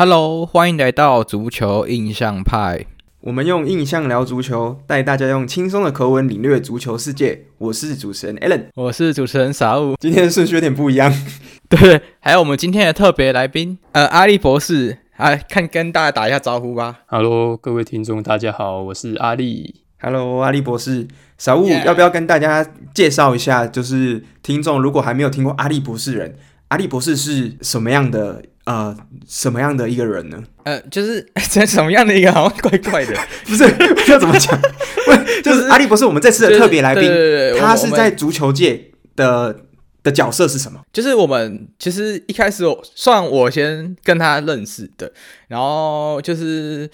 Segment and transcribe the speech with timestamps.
[0.00, 2.86] Hello，欢迎来到足球印象派。
[3.18, 7.46] 我们用印象聊足球，带大家用轻松的口吻领略足球世界。
[7.58, 9.96] 我是主持人 Allen，我是主持人 Saul。
[9.98, 11.12] 今天的顺序有点不一样，
[11.68, 17.00] 对，还有我们今天的特别来宾，呃，阿力博士，来看跟大家打一下招呼吧。
[17.06, 19.82] Hello，各位听众，大家好，我是阿力。
[20.00, 21.08] Hello，阿力博士
[21.40, 21.84] ，Saul Yeah.
[21.84, 23.66] 要不要跟大家介绍一下？
[23.66, 26.36] 就是听众如果还没有听过阿力博士人，
[26.68, 28.44] 阿力博士是什么样的？
[28.68, 28.94] 呃，
[29.26, 30.44] 什么样的一个人呢？
[30.64, 34.60] 呃，就是 这什么样的一个，好像怪怪的， 不是，不知道怎么讲？
[34.60, 39.58] 不，就是阿力博士，我们这次的特别来宾，对对对，他是在足球界的
[40.02, 40.82] 的角色是什么？
[40.92, 42.62] 就是我们其实一开始
[42.94, 45.10] 算我先跟他认识的，
[45.46, 46.90] 然后就是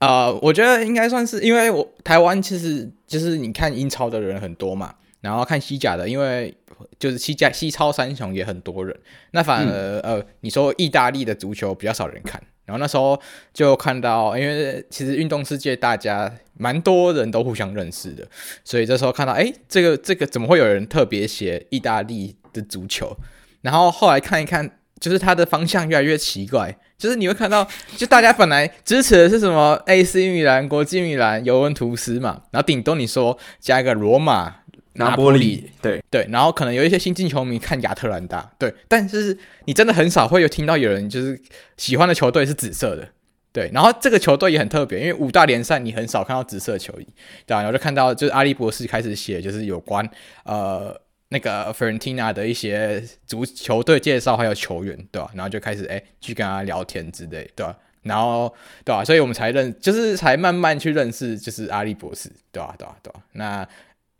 [0.00, 6.54] 呃，我觉得应该算是因为我台湾其实就是你看英超的人很多嘛，然后看西甲的，因为。
[6.98, 8.96] 就是西甲、西超三雄也很多人，
[9.30, 13.20] 那反而、嗯、呃，你说意大利的足球比较少人看，然后那时候
[13.52, 18.26] 就看到，因为其实运动世界大家蛮多人都互相认识的，
[18.64, 23.16] 所以这时候看到，哎，这个这个怎么会有人特别写意大利的足球？
[23.60, 34.61] 然后后来看一看，就是他的方向越来越奇怪，就是你会看到，就大家本来支持的是什么 AC 米兰、国际米兰、尤文图斯嘛，然后顶多你说加一个罗马。
[34.94, 41.40] 拿波里，对对，然后可能有一些新进球迷看亚特兰大，对，但是你真的很少会有听到有人就是
[41.78, 43.08] 喜欢的球队是紫色的，
[43.52, 47.06] 对，然后这个球队也很特别，因为五大联赛你很少看到紫色球衣，
[47.46, 47.62] 对吧？
[47.62, 50.06] 然后就看到就是阿利博士开始写就是有关
[50.44, 50.94] 呃
[51.28, 55.30] 那个 Fiorentina 的一些足球队介绍还有球员，对吧？
[55.34, 57.74] 然后就开始哎去跟他聊天之类，对吧？
[58.02, 58.54] 然后
[58.84, 59.02] 对吧？
[59.02, 62.74] 所以我们才认，就是才慢慢去认识就是阿笠博士，对吧？
[62.76, 62.96] 对吧？
[63.02, 63.20] 对吧？
[63.32, 63.66] 那。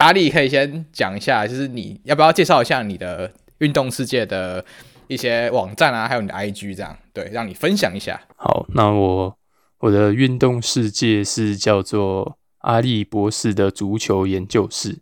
[0.03, 4.65] 阿力可以先讲一下，就是你要不要介绍一下你的运动世界的
[5.07, 8.21] 一些网站啊，还有你的 IG 这样，对，让你分享一下。
[8.37, 9.39] 好，那我
[9.79, 14.99] 我的运动世界是叫做阿力博士的足球研究室，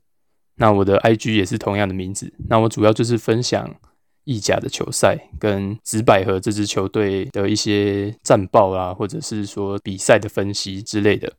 [0.56, 2.34] 那我的 IG 也是同样的名字。
[2.50, 3.74] 那我主要就是分享
[4.24, 11.32] 意甲的球赛跟紫百合这支球队的一些战报啊，或者是说比赛的分析之类的。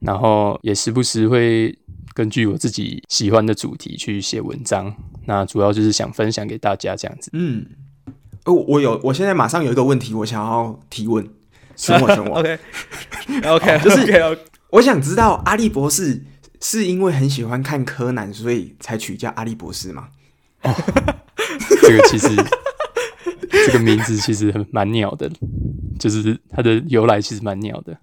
[0.00, 1.78] 然后也时不时会
[2.14, 4.94] 根据我自己喜欢的主题去写文章，
[5.26, 7.30] 那主要就是想分享给大家这样子。
[7.32, 7.64] 嗯，
[8.44, 11.26] 哦，我有，我现在马上有一个问题，我想要提问，
[11.76, 12.38] 选我，选我。
[13.54, 14.38] OK，OK， 就是 okay,
[14.70, 16.22] 我想知道阿笠博士
[16.60, 20.08] 是因为很喜欢看柯南，所以才取叫阿笠博士吗？
[20.62, 20.74] 哦，
[21.80, 22.28] 这个其实
[23.66, 25.30] 这个名字其实蛮鸟的，
[25.98, 27.96] 就是它的由来其实蛮鸟的。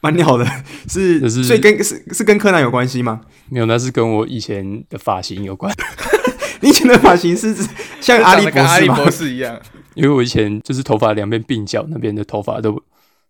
[0.00, 0.46] 蛮鸟的，
[0.88, 3.20] 是，就是、所以跟是是跟柯南有关系吗？
[3.48, 5.74] 没有，那是跟我以前的发型有关。
[6.60, 7.54] 你以前的发型是
[8.00, 8.68] 像阿笠博士吗？
[8.68, 9.60] 阿笠博士一样，
[9.94, 12.82] 因为我以前就是头发两边鬓角那边的头发都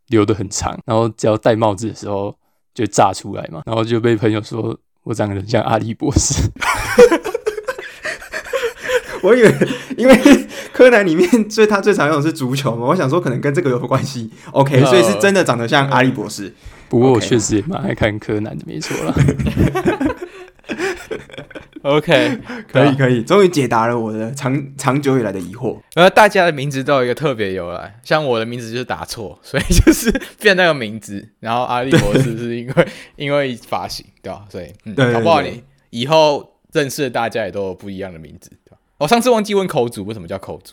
[0.08, 2.36] 留得很长，然后只要戴帽子的时候
[2.74, 6.34] 就炸出来嘛，然后就被朋友说我长得很像阿笠博士。
[9.22, 9.54] 我以为，
[9.96, 10.16] 因为
[10.72, 14.30] 柯南里面最他最常用的是足球嘛，我想说可能跟这个有关系。
[14.52, 16.52] OK，所以是真的长得像阿笠博士。
[16.88, 19.14] 不过我确实也蛮爱看柯南的，没错啦。
[21.82, 22.40] OK，
[22.72, 25.78] 可以可以，终于解答了我的长长久以来的疑惑。
[25.94, 30.10] 呃，大家的名字都有一个特别由来，像我的名字就是打错，所以就是
[30.40, 31.28] 变那个名字。
[31.38, 34.44] 然后阿笠博士是因为因为发型，对吧？
[34.50, 38.50] 所以嗯，对对对对，搞不好你以后认识的大家也都有不一样的名字。
[38.98, 40.72] 我上次忘记问口主为什么叫口主，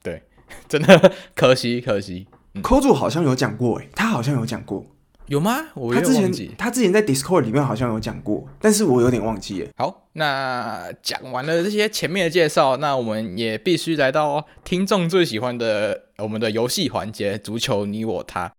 [0.00, 0.22] 对，
[0.68, 2.26] 真的可惜可惜。
[2.62, 4.86] 口主好像有讲过，诶，他好像有讲过，
[5.26, 5.58] 有吗？
[5.74, 9.70] 我他之前他之前在 Discord 里面好像有讲过，但是我有点忘记了。
[9.76, 18.52] 好，那讲完了这些前面的介绍，那我们也必须来到听众最喜欢的我们的游戏环节——足球你我他。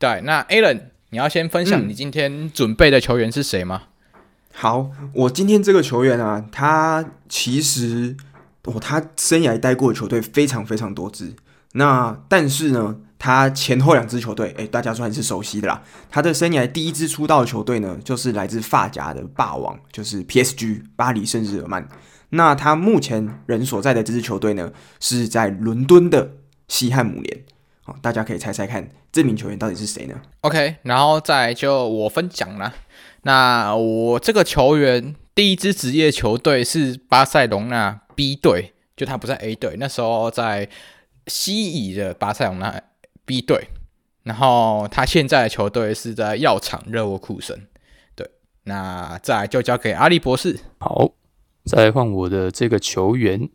[0.00, 0.80] 对，那 Alan，
[1.10, 3.82] 你要先分享你今天准备的球员是谁吗？
[3.84, 3.90] 嗯
[4.58, 8.16] 好，我今天这个球员啊，他其实
[8.64, 11.34] 哦，他生涯待过的球队非常非常多支。
[11.72, 15.82] 那但是呢，他前后两支球队，诶，大家算是熟悉的啦。
[16.10, 21.86] 他的生涯第一支出道的球队呢，就是来自发夹的霸王，就是 PSG 巴黎圣日耳曼。
[22.30, 26.30] 那他目前人所在的这支球队呢，是在伦敦的
[26.66, 27.44] 西汉姆联。
[27.84, 32.72] 哦，大家可以猜猜看，这名球员到底是谁呢？OK，然后再就我分享了。
[33.26, 40.68] 那我这个球员第一支职业球队是巴塞隆纳 B 队，就他不在 A 队，那时候在
[41.26, 42.80] 西乙的巴塞隆纳
[43.24, 43.66] B 队，
[44.22, 47.66] 然后他现在的球队是在药厂热沃库森。
[48.14, 48.30] 对，
[48.62, 50.60] 那再就交给阿力博士。
[50.78, 51.10] 好，
[51.64, 53.50] 再来换我的这个球员，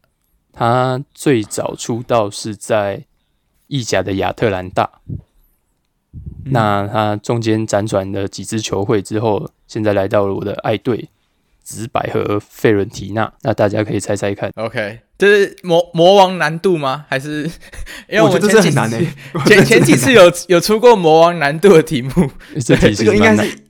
[0.51, 3.05] 他最早出道是在
[3.67, 4.99] 意甲的亚特兰大。
[6.45, 11.09] 那他中间辗转了几支球会之后，现在来到了我的爱队
[11.63, 13.31] 紫百合费伦提纳。
[13.43, 17.05] 那大家可以猜猜看，OK，这是魔魔王难度吗？
[17.07, 17.43] 还是
[18.09, 19.07] 因为我们前几次我觉得 这很难诶，
[19.45, 22.11] 前前几次有有出过魔王难度的题目，
[22.65, 23.63] 这题这个应该是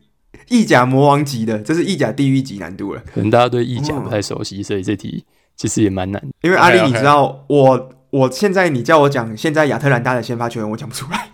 [0.48, 3.02] 意甲魔王级的，这是意甲地狱级难度了。
[3.14, 5.26] 可能大家对意甲不太熟悉，所以这题
[5.56, 6.22] 其实也蛮难。
[6.42, 11.30] 因为阿力，你知道我我现在你叫我讲现在亚特兰大的先发球员，我讲不出来。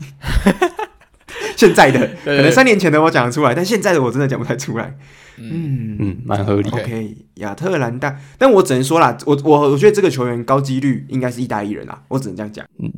[1.58, 4.96] 现在的 可能三年前的我讲得出来，但现在的我真的讲不太出来。
[5.40, 6.70] 嗯嗯，蛮合理。
[6.70, 12.66] OK，亚特兰大，但我只能说啦，我我我觉得这个球员高几率应该是意大利人啦，我只能这样讲。
[12.80, 12.92] 嗯，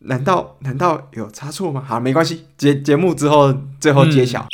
[0.00, 1.82] 难道难道有差错吗？
[1.86, 4.42] 好，没关系，节节目之后最后揭晓。
[4.42, 4.48] 嗯。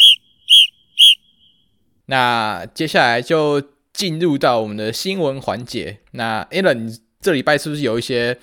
[2.07, 3.63] 那接下来就
[3.93, 5.99] 进入到我们的新闻环节。
[6.13, 8.39] 那 Alan，你这礼拜是不是有一些？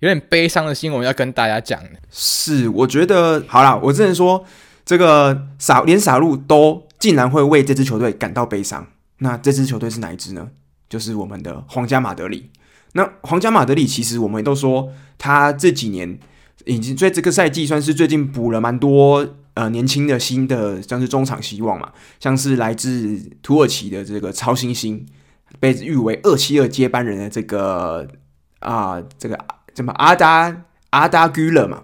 [0.00, 1.80] 有点悲伤的新闻要跟大家讲。
[2.10, 4.44] 是，我觉得好啦，我只能说，
[4.84, 8.86] 这个傻连傻路都竟然会为这支球队感到悲伤。
[9.18, 10.50] 那这支球队是哪一支呢？
[10.90, 12.50] 就是我们的皇家马德里。
[12.92, 16.18] 那皇家马德里其实我们都说，他这几年
[16.66, 21.90] 已经在这个赛季算是最近补了蛮多呃年轻的新的像是中场希望嘛，
[22.20, 25.06] 像是来自土耳其的这个超新星，
[25.58, 28.06] 被誉为二七二接班人的这个
[28.60, 29.38] 啊、这个。
[29.76, 31.82] 什么阿达阿达居勒嘛？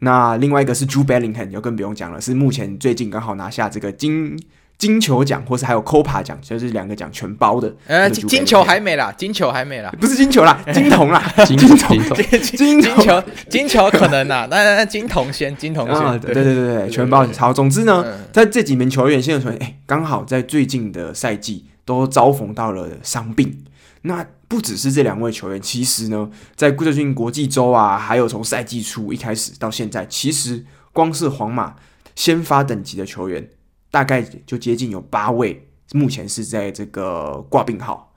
[0.00, 4.40] 那另外一个是 Jude Bellingham，就更不用讲了，是目前最近刚好拿下这个金
[4.78, 7.74] 金球奖，或是还有 Copa 奖，就是两个奖全包的。
[7.88, 11.98] 呃，金球还没啦，金球还没啦，不是金球啦， 金童啦，金金童，
[12.40, 17.52] 金球，金球可能啦， 那那金童先，金童先，对对对对，全包好。
[17.52, 23.64] 总之呢，在这几名球员现在说，哎，刚好在最近的赛季都遭逢到了伤病。
[24.02, 31.74] 那不只是这两位球员，其实呢，在最近国际周啊，还有从赛季初一开始到现在，其实光是皇马
[32.14, 33.50] 先发等级的球员，
[33.90, 38.14] 大概就接近有八位，目前是在这个挂病号。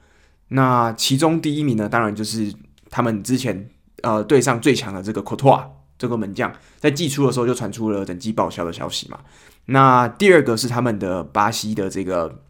[0.50, 2.54] 那其中第一名呢，当然就是
[2.90, 3.68] 他们之前
[4.04, 5.68] 呃队上最强的这个科托瓦
[5.98, 9.20] 这个门将，在季初的时候就传出了等级报销的消息嘛。
[9.66, 12.44] 那第二个是他们的巴西的这个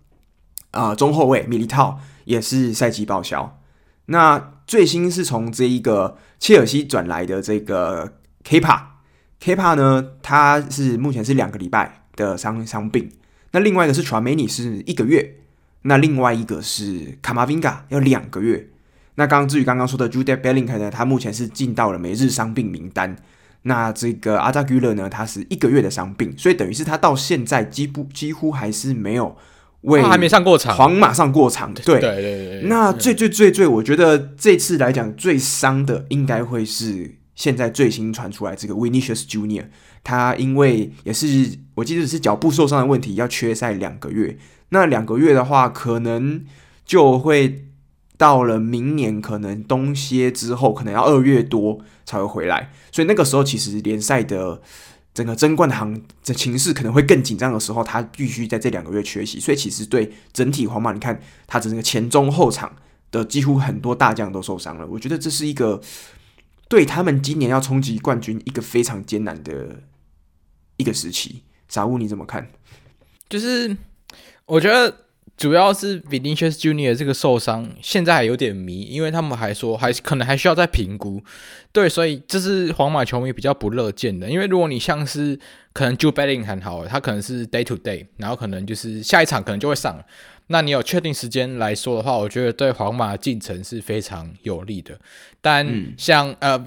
[0.71, 1.99] 啊、中后卫米利套。
[2.25, 3.59] 也是赛季报销。
[4.07, 8.87] 那最新是从这一个切尔西转来的这个 k p a
[9.39, 13.09] k p a 呢，他是目前是两个礼拜的伤伤病。
[13.51, 15.35] 那另外一个是传梅尼是一个月，
[15.83, 18.67] 那另外一个是卡马宾加要两个月。
[19.15, 23.15] 那刚至于刚刚说的 Jude b e l l i n g 呢，他目前是进到了每日伤病名单。
[23.63, 29.37] 那这个阿扎居勒呢，他是一个月的伤病，所以等于是他到现在几乎几乎还是没有。
[29.81, 32.61] 为还没上过场，皇马上过场，对对对对。
[32.65, 39.65] 那最最最最，我觉得这次来讲最伤的，应该会是现在最新传出来这个 Vinicius Junior，
[40.03, 44.37] 他因为也是我记得是脚部受伤的问题，要缺赛两个月。
[44.69, 46.45] 那两个月的话，可能
[46.85, 47.65] 就会
[48.17, 52.71] 到了明年，可能冬歇之后，可能要二月多才会回来。
[52.91, 54.61] 所以那个时候，其实联赛的。
[55.13, 62.75] 整个争冠的行这情势可能会更紧张的时候，他必须在这两个月缺席，所以其实对整体皇马，你看他整个前中后场
[63.11, 64.87] 的几乎很多大将都受伤了。
[64.87, 65.81] 我觉得这是一个
[66.69, 69.83] 对他们今年要冲击冠军一个非常艰难的
[70.77, 71.43] 一个时期。
[71.67, 72.49] 杂物你怎么看？
[73.29, 73.75] 就是
[74.45, 75.10] 我觉得。
[75.41, 81.19] 主要是 Vinicius Junior 这个受伤，现在还有点迷，因为他们还说还可能还需要再评估。
[81.71, 84.29] 对，所以这是皇马球迷比较不乐见的。
[84.29, 85.39] 因为如果你像是
[85.73, 89.99] 可能 Jude Bellingham 很好，他可能是 day to day，然后可能就是下一场可能就会上。
[90.45, 94.95] 那你有确定时间来说的话，我觉得对皇马进程是非常有利的。
[95.41, 96.59] 但像、嗯、呃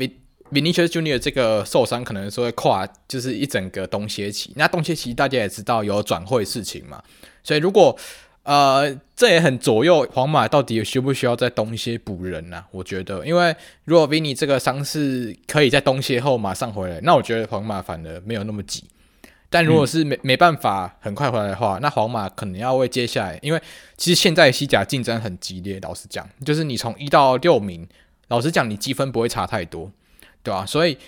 [0.50, 4.52] Vinicius Junior 这个受伤，可能说会跨就是一整个冬歇期。
[4.56, 7.00] 那冬歇期大家也知道有转会事情嘛，
[7.44, 7.96] 所以如果
[8.44, 12.66] 呃，这也很左右皇马到底需不需要在冬歇补人呢、啊？
[12.72, 18.84] 我觉得，因为如果 Vini 这个伤势可以在冬歇后马上回来，那我觉得皇马反而没有那么急。
[19.48, 23.60] 但如果是没没办法很快回来的话，那皇马可能要为接下来，因为
[23.96, 27.88] 其实现在西甲竞争很激烈，老实讲，就是你从一到六名，
[28.28, 29.90] 老实讲你积分不会差太多，
[30.42, 30.66] 对吧、啊？
[30.66, 30.98] 所以，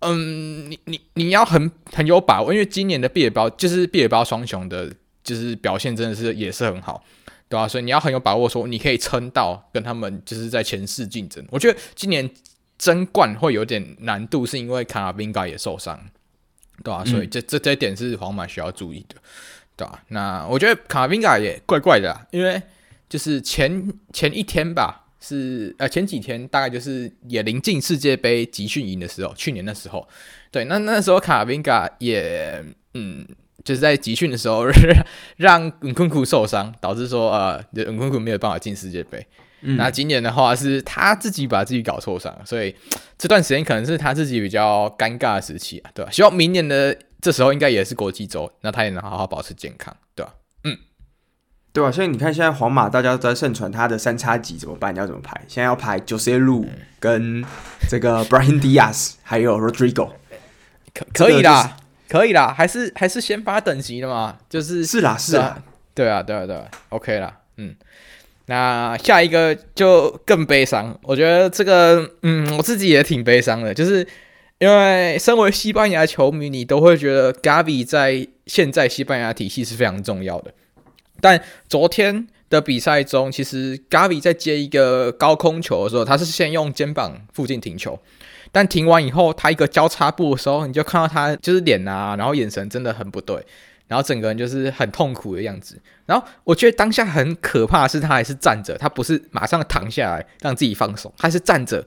[0.00, 4.92] 嗯，你你你要很很有把握，因为今年的毕尔包就是毕尔包双雄的。
[5.22, 7.04] 就是表现真的是也是很好，
[7.48, 7.68] 对吧？
[7.68, 11.44] 所以你要很有把握，说你可以撑到跟他们就是在前四竞争。
[11.50, 12.28] 我觉得今年
[12.76, 16.00] 争冠会有点难度，是因为卡马宾加也受伤，
[16.82, 17.04] 对吧？
[17.04, 19.14] 所以这这这一点是皇马需要注意的，
[19.76, 20.02] 对吧？
[20.08, 22.60] 那我觉得卡马宾加也怪怪的，因为
[23.08, 30.08] 就是前前一天吧，是呃前几天大概就是也临近世界杯集训营的时候，去年的时候，
[30.50, 32.64] 对，那那时候卡宾加也
[32.94, 33.24] 嗯。
[33.64, 34.64] 就是在集训的时候
[35.36, 39.26] 让恩昆库受伤，导致说呃恩昆库没有办法进世界杯。
[39.64, 42.74] 嗯、那今年的话是他自己把自己搞受伤，所以
[43.16, 46.10] 这段时间可能是他自己比较尴尬的时期啊，对吧？
[46.10, 50.34] 希望明年的这时候应该也是国际周，那他也能好好保持健康，对吧？
[50.64, 50.76] 嗯，
[51.72, 54.92] 对啊，所以你看现在皇马大家都在盛传他的三叉戟怎么办？
[54.92, 55.40] 你要怎么排？
[55.46, 56.66] 现在要排 Joselu
[56.98, 57.44] 跟
[57.88, 60.10] 这个 Brahim Diaz 还有 Rodrigo，
[60.92, 61.76] 可可以啦。
[62.12, 65.56] 可以啦，还是还是先发等级的嘛，就是是啦是啦，
[65.94, 67.74] 对啊对啊对啊，OK 啦，嗯，
[68.44, 74.06] 那下一个就更悲伤，我觉得这个嗯我自己也挺悲伤的，就是
[74.58, 80.52] 因为身为西班牙球迷，你都会觉得 Gavi 在现在西班牙体系是非常重要的，
[81.18, 87.98] 但昨天的比赛中，其实 Gavi 在接一个高空球的时候，他是先用肩膀附近停球。
[88.54, 93.42] 但停完以后，他一个交叉步的时候，你就看到他就是脸啊，然后眼神真的很不对，
[93.88, 95.80] 然后整个人就是很痛苦的样子。
[96.04, 101.82] 然后我觉得当下很可怕的是，他还是站着，他不是马上躺下来让自己放松，他是站着。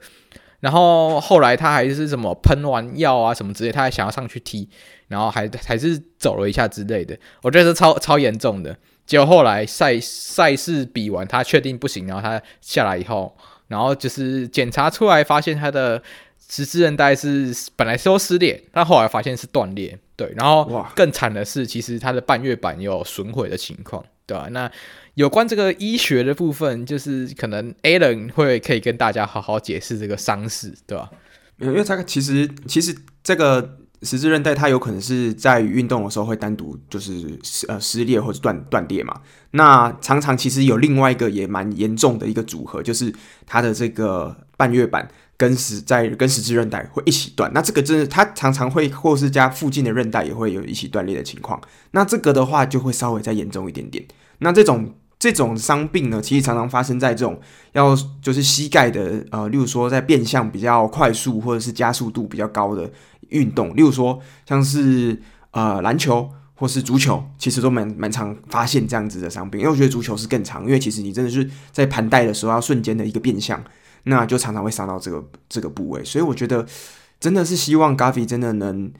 [0.58, 4.68] 然后后来他还是什么喷完药啊什么之类，他还想要上去踢，
[5.06, 7.16] 然后还还是走了一下之类的。
[7.42, 8.76] 我觉得是超超严重的。
[9.06, 13.36] 结果后来赛赛事比完，他确定不行，然后他下来以后，
[13.68, 16.02] 然后就是检查出来发现他的。
[16.48, 20.32] 十字韧带是本来说撕裂，但后来发现是断裂，对。
[20.36, 24.48] 然后更惨的是，其实它的半月板有损毁的情况，对吧、啊？
[24.50, 24.70] 那
[25.14, 31.58] 有关这个医学的部分，就是可能 Alan 会可以跟大家好好解释这个伤势，对吧、啊？
[31.58, 37.36] 因为这个其实其实这个十字韧带它有可能是在运动的时候会单独就是
[37.66, 39.20] 呃撕裂或者断断裂嘛。
[39.50, 43.12] 那常常其实有另外一个也蛮严重的一个组合，就是
[43.46, 45.10] 它的这个半月板。
[45.38, 51.60] 跟十在跟十字韧带会一起断，那这个真的，它常常会或是加附近的韧带也会有一起断裂的情况。
[51.90, 54.02] 那这个的话就会稍微再严重一点点。
[54.38, 57.38] 那这种这种伤病呢，其实常常发生在这种
[57.72, 62.90] 要就是膝盖的呃，例如说在变向比较快速或者是加速度比较高的
[63.28, 69.60] 运动，例如说像是呃篮球或是足球，其实都蛮蛮常发现这样子的伤病。
[69.60, 73.62] 因为我觉得足球是更长，因为其实你真的是在盘带的时候要瞬间的一个变向。
[74.08, 76.64] 那就常常会伤到这个这个部位，所以我觉得
[77.18, 78.92] 真的是希望 Gavi 真的能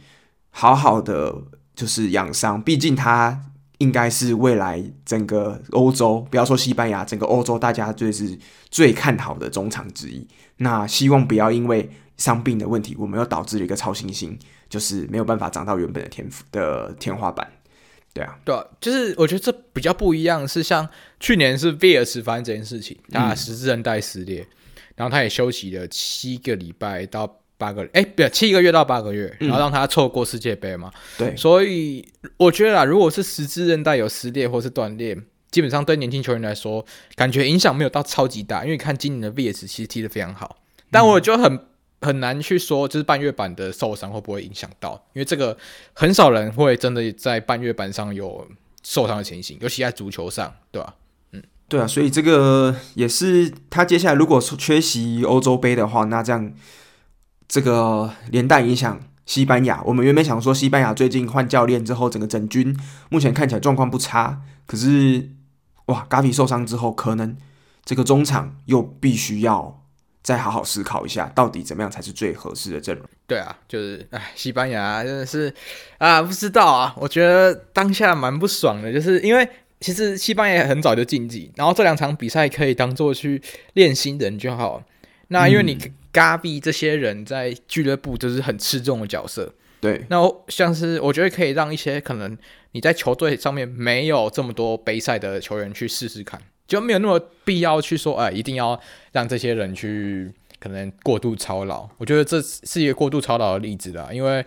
[0.50, 1.32] 好好的
[1.76, 3.40] 就是养伤，毕竟他
[3.78, 8.36] 应该是未来整个欧洲，不要说西班牙，整个欧洲大家最是
[8.68, 10.26] 最看好的中场之一。
[10.56, 14.36] 那希望不要因为伤病的问题，我们又导致了一个超新星，
[14.68, 17.46] 就是没有办法长到原本的天赋的天花板。
[18.12, 20.88] 对啊，对啊，就是我觉得这比较不一样，是像
[21.20, 24.40] 去年是威尔斯发生这件事情，他十字韧带撕裂。
[24.40, 24.46] 嗯
[24.96, 30.90] 然后他也休息了七个礼拜到八个，哎，不，七个月到八个月，然后让他错过世界杯嘛。
[31.16, 35.16] 对，所以我觉得啊，如果是十字韧带有撕裂或是断裂，
[35.50, 36.84] 基本上对年轻球员来说，
[37.14, 40.58] 感觉影响没有到超级大，因为看今年的 VS 其实踢得非常好。
[40.90, 41.58] 但我就很
[42.00, 45.56] 很难去说，就是半月板的受伤会不会影响到，因为这个
[45.92, 48.46] 很少人会真的在半月板上有
[48.82, 50.94] 受伤的情形，尤其在足球上，对吧？
[51.68, 56.52] 对啊，所以这个也是他接下来如果缺席欧洲杯的话，那这样
[57.48, 59.82] 这个连带影响西班牙。
[59.84, 65.30] 我们原本想说西班牙最近换教练之后，整个整军目前看起来状况不差，可是
[65.86, 67.36] 哇，Gavi 受伤之后，可能
[67.84, 69.82] 这个中场又必须要
[70.22, 73.04] 再好好思考一下，到底怎么样才是最合适的阵容。
[73.26, 75.52] 对啊，就是哎，西班牙真的是
[75.98, 79.48] 啊，不知道啊，我觉得当下蛮不爽的，就是因为。
[79.78, 83.40] 其实西班牙很早就晋级，然后这两场比赛可以当做去
[83.74, 84.82] 练新人就好。
[85.28, 85.76] 那因为你
[86.12, 90.04] Gavi 这些人在俱乐部就是很吃重的角色，对。
[90.08, 90.16] 那
[90.48, 92.36] 像是我觉得可以让一些可能
[92.72, 98.80] 你在球队上面没有这么多杯赛的球员去试试看，就没有那么必要去说，哎，一定要
[99.12, 101.86] 让这些人去可能过度操劳。
[101.98, 104.44] 我觉得这是一个过度操劳的例子啦，因为。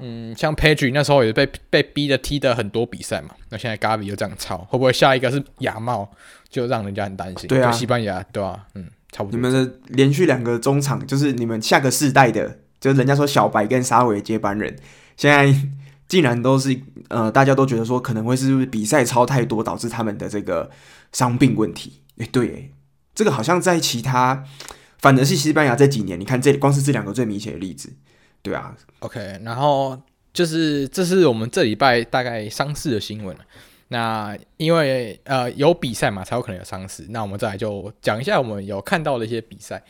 [0.00, 6.10] 嗯，像 Pedri 那时候也被被逼的踢的很多比赛嘛，那现在 Gavi 又这样超，会不会下一个是亚帽，
[6.48, 7.48] 就让人家很担心？
[7.48, 9.36] 对啊，西班牙对啊，嗯，差不多。
[9.36, 14.76] 你们的连续两个中场，就是你们下个世代的，就是人家说小白跟沙维接班人，
[15.16, 15.54] 现在
[16.08, 20.70] 竟然都是呃，大家都觉得说可能会是比赛超太多导致他们的这个
[21.12, 22.02] 伤病问题。
[22.18, 22.72] 哎、欸，对，
[23.14, 24.44] 这个好像在其他，
[24.98, 27.92] 反而是西班牙这几年，你看这光是这两个最明显的例子。
[28.42, 30.00] 对啊，OK，然后
[30.32, 33.36] 就是这是我们这礼拜大概伤势的新闻。
[33.88, 37.06] 那因为呃有比赛嘛，才有可能有伤势。
[37.10, 39.82] 那我们再来就讲一下我们有看到的一些比赛。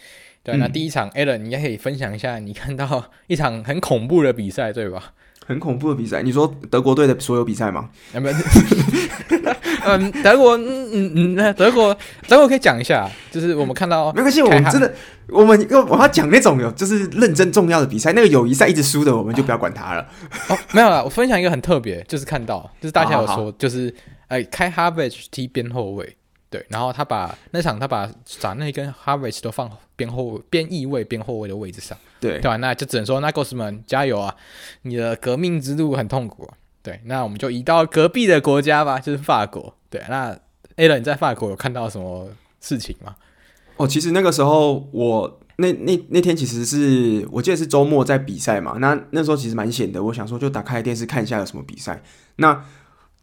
[0.42, 5.12] 对，那第一场 Alan，你应该可以分享一下你看到一场很恐怖的比赛，对吧？
[5.50, 7.90] 很恐怖的比赛，你说德国队的所有比赛吗？
[8.14, 8.36] 没有
[9.84, 11.92] 嗯，德国，嗯嗯嗯，德国，
[12.28, 14.94] 德国可以讲一下，就是我们看到，没关系，我们真的，
[15.26, 20.06] 我们要我要讲那种有就是认真重要的比赛，那个友谊赛一直输的，我们就不要管他了。
[20.50, 23.92] 哦，没有了，我分享一个很特别，就是看到，就是大家有说，好好好就是
[24.28, 26.16] 哎，开 Havertz 踢边后卫，
[26.50, 31.96] 对，然后他把那场他把扎内跟 Havertz 都放边后边翼位边后卫的位置上。
[32.18, 32.56] 对对吧？
[32.56, 34.34] 那就只能说，那 Nagelsmann 加油啊！
[34.82, 36.54] 你的革命之路很痛苦啊。
[36.82, 39.74] 对，那我们就移到隔壁的国家吧，就是法国。
[39.88, 40.36] 对，那
[40.76, 42.28] Alan 你在法国有看到什么
[42.60, 43.16] 事情吗？
[43.76, 48.76] 哦，其实那个时候我那那那天其实是我记得是周末在比赛嘛。
[48.78, 52.02] 那那时候其实蛮闲的，我想说就打开电视看一下有什么比赛。
[52.36, 52.64] 那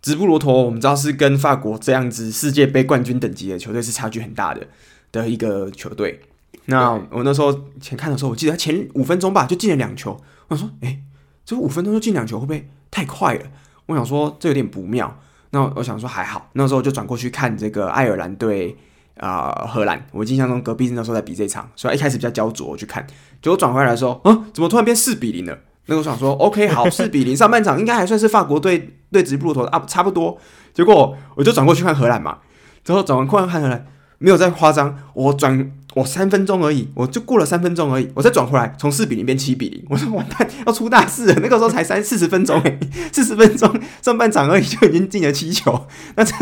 [0.02, 4.68] 直布罗陀我们知道是跟法国这样子世界杯冠军等级的球队是差距很大的
[5.12, 6.22] 的一个球队。
[6.66, 10.20] 那我那时候前看的时候，我记得他前五分钟吧就进了两球。
[10.48, 11.00] 我想说，哎、欸，
[11.46, 13.46] 这五分钟就进两球，会不会太快了？
[13.86, 15.20] 我想说这有点不妙。
[15.52, 18.76] 那我想说还好，那时候就转过去看这个爱尔兰对
[19.16, 20.06] 啊、呃、荷兰。
[20.12, 23.08] 我印象中隔壁那时候在比这场，所以一开始比较焦灼，我去看。
[23.42, 25.58] 结果转回来的时候，嗯，怎么突然变四比零了？
[25.88, 30.38] 那个我想说，OK，好，四比零，上半场应该还算是法国队对直布罗陀啊，差不多。
[30.74, 32.38] 结果我就转过去看荷兰嘛，
[32.84, 33.86] 之后转完过来看荷兰。
[34.20, 41.36] 没有再夸张，我转我三分钟而已，我就过了三分钟而已，我再转回来，从四比零变七比零，我说完蛋，要出大事了。
[41.36, 42.80] 那个时候才三四十分钟诶，
[43.14, 46.34] 四十分钟 上半场而已就已经进了七球，那这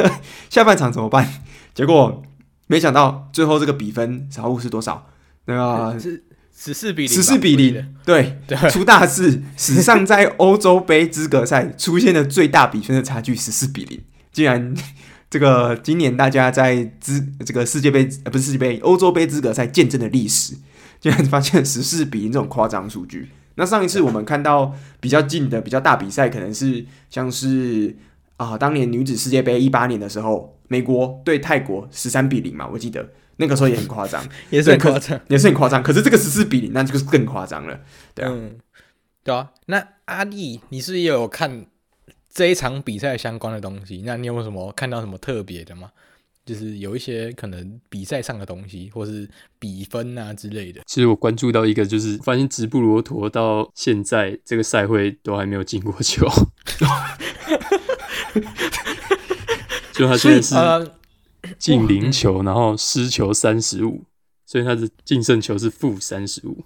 [0.50, 1.30] 下半场怎么办？
[1.74, 2.24] 结果
[2.68, 5.08] 没想到最后这个比分差误是多少？
[5.48, 6.24] 那个是
[6.58, 14.74] 十四比零，十四比零，对对，出大事， 史上在欧洲杯资格赛出现的最大比分的差距十四比零，竟然。
[15.28, 20.54] 这个今年大家在资这个世界杯呃不是世界杯欧洲杯资格赛见证的历史，
[21.02, 23.30] 竟然发现十四比零这种夸张数据。
[23.56, 27.98] 那上一次我们看到比较近的比较大比赛，可能是像是
[28.38, 35.82] 啊、呃、当年女子世界杯一八年的时候，美国对泰国十三比零嘛，我记得那个时候也很夸张， 也是很夸张，也是很夸张。
[35.82, 37.80] 可是这个十四比零，那就是更夸张了，
[38.14, 38.58] 对啊，嗯、
[39.24, 39.52] 对啊。
[39.68, 41.66] 那阿力，你是是也有看？
[42.34, 45.90] 这一场比赛相关的东西，那你有没有什么看到什么特别的吗？
[46.46, 49.26] 就是有一些可能比赛上的东西，或是
[49.58, 50.82] 比分啊之类的。
[50.86, 56.28] 其实我关注到一个，就是发现直布罗陀到现在这个赛会都还没有进过球，
[59.94, 60.56] 就他现在是
[61.58, 64.04] 进零球，然后失球三十五，
[64.46, 66.64] 所以他的净胜球是负三十五，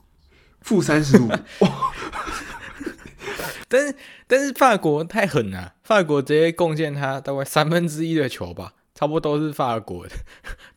[0.62, 1.30] 负三十五。
[3.68, 10.16] 但是但是法国太狠了，法国直接贡献他大概三分之一的球吧，差不多都是法国的。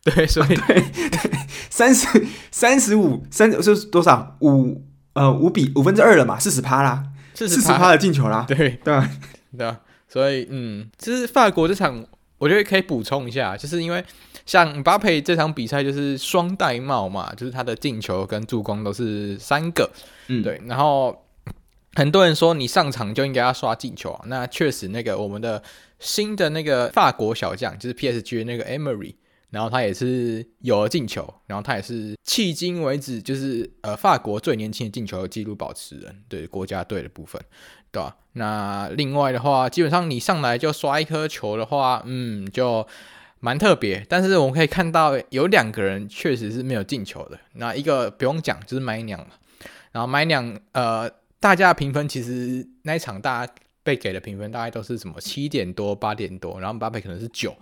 [0.03, 1.31] 对，所以对对，
[1.69, 2.07] 三十
[2.51, 4.37] 三十五三是多少？
[4.41, 7.91] 五呃五比五分之二了嘛，四十趴啦，四十趴。
[7.91, 8.45] 的进球啦。
[8.47, 8.79] 对。
[8.83, 9.01] 对
[9.57, 12.05] 对啊，所以嗯，就是法国这场
[12.43, 14.03] 我觉得可以补充一下，就是因为
[14.45, 19.89] 像姆巴佩这场比赛就是双戴帽嘛，就是他的进球跟助攻都是三个，
[20.27, 21.17] 嗯，对，然后。
[21.95, 25.61] 很多人说你上场就应该要刷进球啊，那确实那个我们的
[25.99, 29.13] 新的那个法国小将就是 PSG 的那个 Emery，
[29.51, 37.39] 然后他也是有了进球，然后他也是迄今为止就是呃法国最年轻的进球的纪录保持人，对国家队的部分，
[37.93, 38.17] 对吧？
[38.33, 42.85] 那另外的话，基本上你上来就刷一颗球的话，嗯，就
[43.39, 44.05] 蛮特别。
[44.09, 49.27] 但是我们可以看到有两个人确实是没有进球的，那一个不用讲就是麦娘嘛，
[49.93, 51.09] 然后麦娘呃。
[51.43, 53.53] 大家的评分其实那一场大家
[53.83, 57.53] 被给的评分大概都是什么七点多八点多，然后姆巴佩可能是九，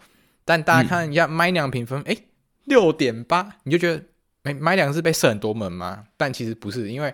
[0.46, 2.15] 但大家看一下麦娘评分，诶
[2.65, 4.04] 六点八，你就觉得
[4.44, 6.04] 麦麦娘是被射很多门吗？
[6.15, 7.12] 但其实不是，因为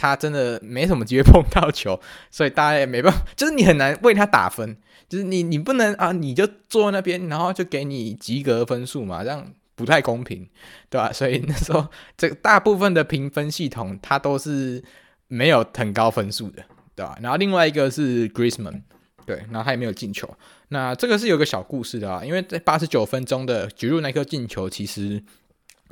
[0.00, 2.00] 他真的没什么机会碰到球，
[2.32, 4.76] 所以大家也没办法，就是你很难为他打分，
[5.08, 10.48] 就是你你不能啊，你就坐那边，然后就给你及格分数嘛，这样不太公平，
[10.88, 11.12] 对吧？
[11.12, 11.86] 所以那时候
[12.16, 14.82] 这大部分的评分系统它都是。
[15.32, 16.60] 没有很高分数的，
[16.96, 17.16] 对吧？
[17.22, 18.82] 然后另外一个是 Griezmann，
[19.24, 20.28] 对，然后他也没有进球。
[20.70, 25.22] 那这个是有个小故事的啊，因为在八十九分钟的 g i r 那颗进球，其实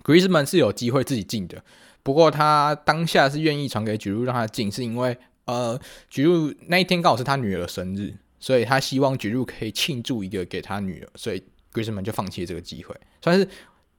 [0.02, 1.62] Griezmann 是有机会自己进的，
[2.08, 5.78] 不过他当下是愿意传给 Giroud 让他进，是因为呃
[6.10, 13.44] Giroud 那一天刚好是他女儿生日，所以他希望 Giroud 可以庆祝一个给他女儿，所以 Griezmann 就放弃了这个机会，算是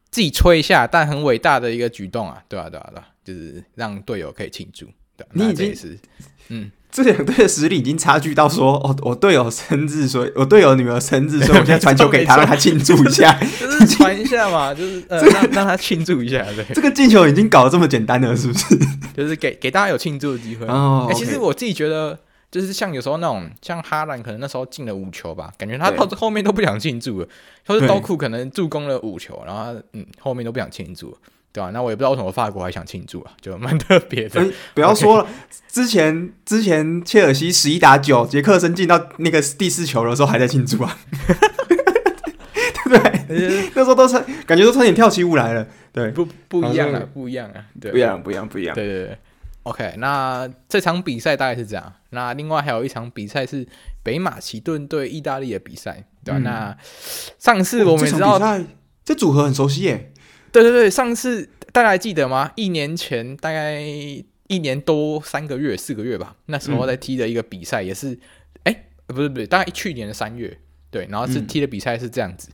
[0.09, 4.87] 自己吹一下，但很伟大的一个举动啊，对啊，对啊，对啊，就是让队友可以庆祝。
[5.15, 5.95] 对，那这也是，
[6.47, 16.43] 嗯，这两队的实力已经差距到说，哦，我队友生日，所以我队友女儿生日，所以我现在传球给他，让他庆祝一下， 就是传一下嘛， 就是呃，让让他庆祝一下。
[16.55, 18.65] 对，这个进球已经搞得这么简单了，是不是？
[19.15, 20.65] 就是给给大家有庆祝的机会。
[20.65, 22.17] 哦，哎，其实我自己觉得，
[22.49, 27.27] 就是像有时候那种像哈兰，可能那时候进了五球吧，感觉他到后面都不想庆祝了。
[27.67, 31.17] 或者刀库可能助攻了五球，然后嗯，后面都不想庆祝了。
[31.51, 34.45] 对啊，那我也不知道为什么法国还想庆祝啊，就蛮特别的。
[34.75, 35.27] 不要说了.
[35.67, 40.97] 之前之前切尔西十一打九，杰克森进到那个第四球的时候还在庆祝啊，
[42.83, 43.69] 对不对？
[43.75, 45.67] 那时候都差，感觉都差点跳起舞来了。
[45.91, 48.75] 对，不不一样啊，不一样啊，对，不一样，不一样，不一样。
[48.75, 49.17] 对对对
[49.63, 51.93] ，OK，那这场比赛大概是这样。
[52.11, 53.67] 那另外还有一场比赛是
[54.03, 56.37] 北马其顿对意大利的比赛，对吧？
[56.39, 56.77] 嗯、那
[57.39, 58.65] 上次我们知道，哦、这，
[59.13, 60.11] 这组合很熟悉耶。
[60.51, 62.51] 对对对，上次大家还记得吗？
[62.55, 68.17] 一年前大概一年多三个月、四个月吧，那时候在踢的一个比赛，也是，
[68.63, 70.57] 哎、不是不是，大概去年的三月，
[70.89, 72.49] 对，然后是踢的比赛是这样子，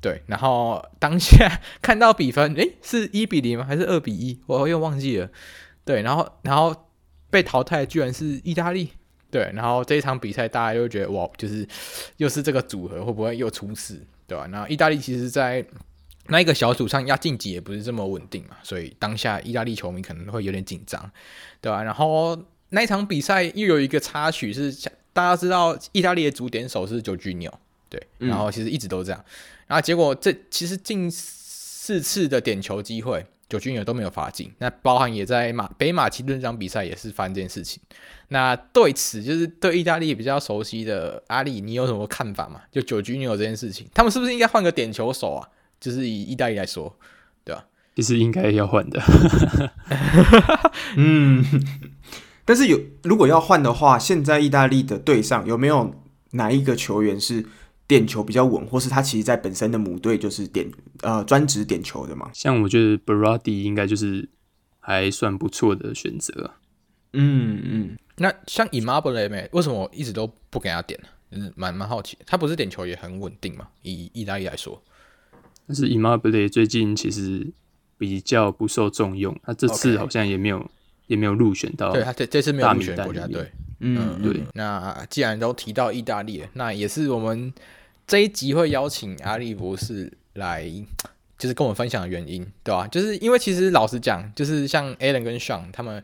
[0.00, 3.64] 对，然后当下看到比分， 哎，是一比零吗？
[3.64, 4.40] 还是二比一？
[4.46, 5.30] 我又忘记了，
[5.84, 6.88] 对，然后然后
[7.30, 8.90] 被淘汰居然是意大利，
[9.30, 11.66] 对，然后这一场比赛大家又觉得哇，就是
[12.16, 14.48] 又是这个组合会不会又出事，对吧？
[14.50, 15.62] 然后意大利其实，在
[16.28, 21.10] 那一个小组上要晋级也不是这么稳定嘛，所以当下意大利球迷可能会有点紧张，
[21.60, 21.82] 对吧？
[21.82, 22.36] 然后
[22.70, 24.72] 那一场比赛又有一个插曲是，
[25.12, 27.52] 大家知道意大利的主点手是久居纽，
[27.88, 29.24] 对，然后其实一直都这样，
[29.66, 37.80] 然后结果这其实近四次的点球机会，久居纽都没有罚进，那包含也在马北马其顿这场比赛也是发生这件事情。
[38.28, 42.62] 那对此，就是对意大利比较熟悉的阿力，你有什么看法吗？
[42.72, 45.48] 就久居纽这件事情，他们是不是应该换个点球手啊？
[45.84, 46.96] 就是以意大利来说，
[47.44, 47.66] 对吧？
[47.94, 49.02] 其实应该要换的。
[50.96, 51.44] 嗯，
[52.46, 55.94] 但是有如果要换的话，现在意大利的队上有没有
[56.30, 57.44] 哪一个球员是
[57.86, 60.66] 点球比较稳，或是他其实在本身的母队就是点
[61.02, 62.30] 呃专职点球的嘛？
[62.32, 64.26] 像我觉得 Berardi 应该就是
[64.80, 66.52] 还算不错的选择。
[67.12, 69.46] 嗯嗯，那像 Immobile 没？
[69.52, 71.08] 为什么我一直都不给他点呢？
[71.30, 73.68] 就是蛮蛮好奇，他不是点球也很稳定嘛？
[73.82, 74.82] 以意大利来说。
[75.66, 77.46] 但是 Immobile 最近其实
[77.96, 80.70] 比较不受重用，他这次好像也没有
[81.06, 83.50] 也没有入选到，对他这这次没有入选国家队。
[83.80, 84.42] 嗯，对。
[84.54, 87.52] 那既然都提到意大利，那也是我们
[88.06, 90.70] 这一集会邀请阿力博士来，
[91.38, 92.86] 就是跟我们分享的原因，对吧？
[92.88, 96.02] 就是因为其实老实讲，就是像 Alan 跟 Sean 他们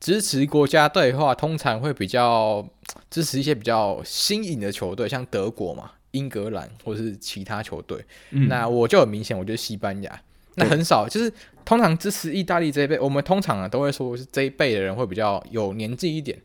[0.00, 2.68] 支持国家队的话，通常会比较
[3.10, 5.92] 支持一些比较新颖的球队，像德国嘛。
[6.16, 10.20] 英格兰或是其他球队，嗯、那我就很明显，我觉得西班牙
[10.54, 11.30] 那很少，就是
[11.66, 16.38] 通常支持意大利这一辈，我们通常啊都会说是这一辈的人会比较有年纪一点，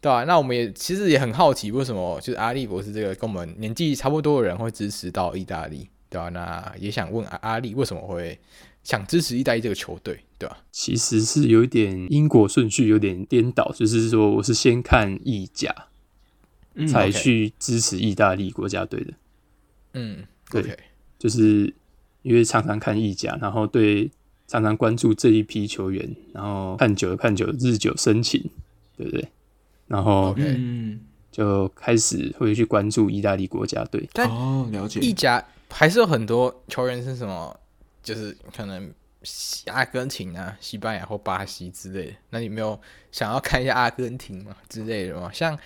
[0.00, 0.24] 对吧、啊？
[0.24, 6.28] 那我们也其实也很好奇，为什么就是阿力博士这个跟我们年纪差不多的人会支持到意大利，对吧、啊？
[6.30, 8.38] 那也想问阿阿力为什么会
[8.82, 10.64] 想支持意大利这个球队，对吧、啊？
[10.72, 15.74] 其实是有一点因果顺序有点颠倒，就是说我是先看意甲。
[16.88, 19.12] 才去支持意大利国家队的，
[19.94, 20.76] 嗯，对，okay.
[21.18, 21.74] 就是
[22.22, 24.10] 因为常常看意甲，然后对
[24.46, 28.48] 常常关注这一批球员，然后看久了看久了，日久生情，
[28.96, 29.28] 对不对？
[29.88, 31.00] 然后嗯，
[31.32, 34.08] 就开始会去关注意大利国家队。
[34.12, 37.58] 但哦，了解，意甲还是有很多球员是什么，
[38.02, 38.90] 就是可能
[39.66, 42.12] 阿根廷啊、西班牙或巴西之类的。
[42.30, 42.80] 那你没有
[43.10, 45.30] 想要看一下阿根廷嘛之类的吗？
[45.32, 45.58] 像。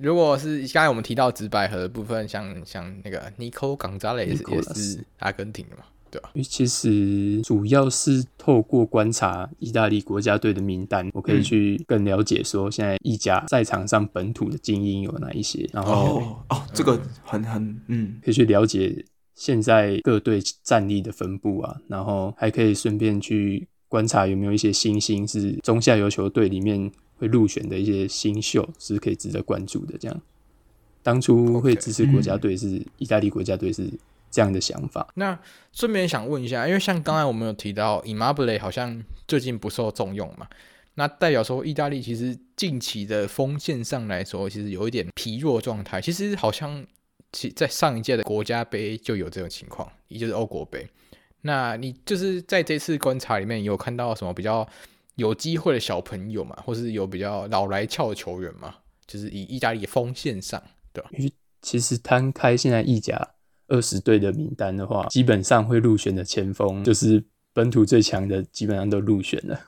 [0.00, 6.30] 如果是刚才我们提到直百合的部分，像像那个 Nico Gonzalez 也是阿根廷的嘛，对吧？
[6.42, 26.90] 其实主要是透过观察意大利国家队的名单，我可以去更了解说现在意甲赛场上本土的精英有哪一些，然后哦，哦，这个很很嗯，可以去了解现在各队战力的分布啊，然后还可以顺便去观察有没有一些新星是中下游球队里面。
[27.20, 29.98] 会入选的一些新秀是可以值得关注的。
[29.98, 30.22] 这样，
[31.02, 33.86] 当初会支持国家队是意大利国家队是
[34.30, 35.06] 这样的想法。
[35.10, 35.38] 嗯、那
[35.70, 40.48] 顺便想问一下，因为像刚才我们有提到，Immobile 好像最近不受重用嘛，
[40.94, 46.00] 那代表说意大利其实近期的锋线上来说，其实有一点疲弱状态。
[46.00, 46.82] 其实好像
[47.32, 50.88] 其在上一届的国家杯就有这种情况，也就是欧国杯。
[51.42, 54.66] 那你就是在这次观察里面有看到什么比较？
[55.20, 58.74] 有机会的小朋友嘛，或是有比较老来俏的球员嘛，
[59.06, 60.60] 就是以意大利锋线上，
[60.92, 61.10] 对吧？
[61.12, 61.30] 因为
[61.60, 63.34] 其实摊开现在意甲
[63.68, 69.60] 二十队的名单的话，基本上会入选的前锋，就是本土最强的，基本上都入选了。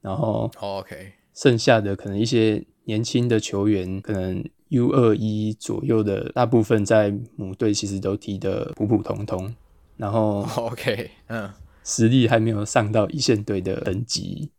[0.00, 9.54] 然后，OK，剩下的可能一些年轻的球员，可能 U 二一左右的大部分在母队其实都踢得普普通通，
[9.96, 11.50] 然后 OK，嗯，
[11.82, 14.52] 实力还没有上到一线队的等级，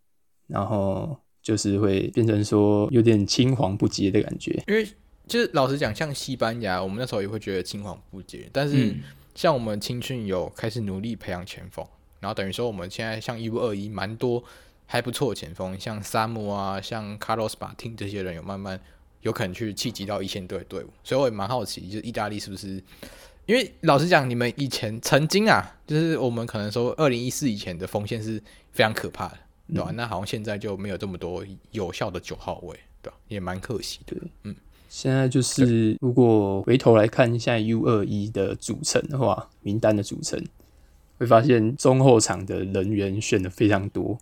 [0.49, 4.61] 然后就是会变成说有点青黄不接的感觉。
[4.67, 4.85] 因为
[5.25, 8.93] 就是老实讲，像西班牙，我们那时候也会觉得青黄不接，但是
[9.33, 11.85] 像我们青训有开始努力培养前锋，
[12.19, 14.43] 然后等于说我们现在像 U 二一蛮多。
[14.91, 18.81] 还不错，前锋像萨姆啊，像卡洛斯马汀这些人有慢慢
[19.21, 22.83] 有可能去契及到一线队队伍，所以我也蛮好奇，就是意大利是不是？
[23.45, 29.37] 因为老实讲，你们以前曾经啊，就是我们可能说二零一四以前的锋线是非常可怕的，
[29.73, 33.17] 对那好像现在就没有这么多有效的九号位，对吧？
[33.27, 34.15] 也蛮可惜的。
[34.43, 34.55] 嗯，
[34.89, 40.43] 现在就是如果回头来看一下 U 二一的组成的话，名单的组成，
[41.17, 44.17] 会发现中后场的人员选的非常多。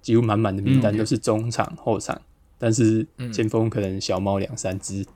[0.00, 2.20] 几乎满满的名单都是中场、嗯、后场，
[2.58, 5.06] 但是前锋可能小猫两三只。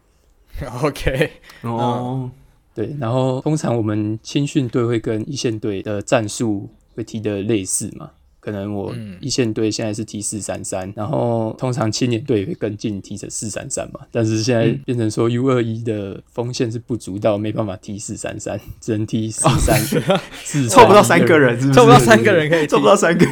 [0.81, 2.31] OK， 哦，
[2.73, 8.13] 对，然后通常我们青训队会跟一线队的战术会踢的类似嘛？
[8.47, 13.99] 可能我一线队现在是 T 四三三，然后通常青年队也会跟进踢成四三三嘛。
[14.13, 19.77] 但是现在变成说 U 二一的锋线是不足到没办法 T 四三三，只能踢四三
[20.45, 23.27] 四，凑不到三个人是不是，凑不到三个人可以， 凑不到三个。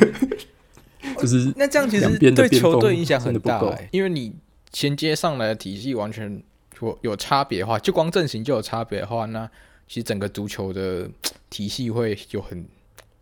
[1.20, 4.32] 就是那这样其实对球队影响很大，欸，因为你
[4.72, 6.42] 衔接上来的体系完全
[6.80, 9.48] 有有差别的话，就光阵型就有差别的话，那
[9.86, 11.08] 其实整个足球的
[11.48, 12.66] 体系会有很，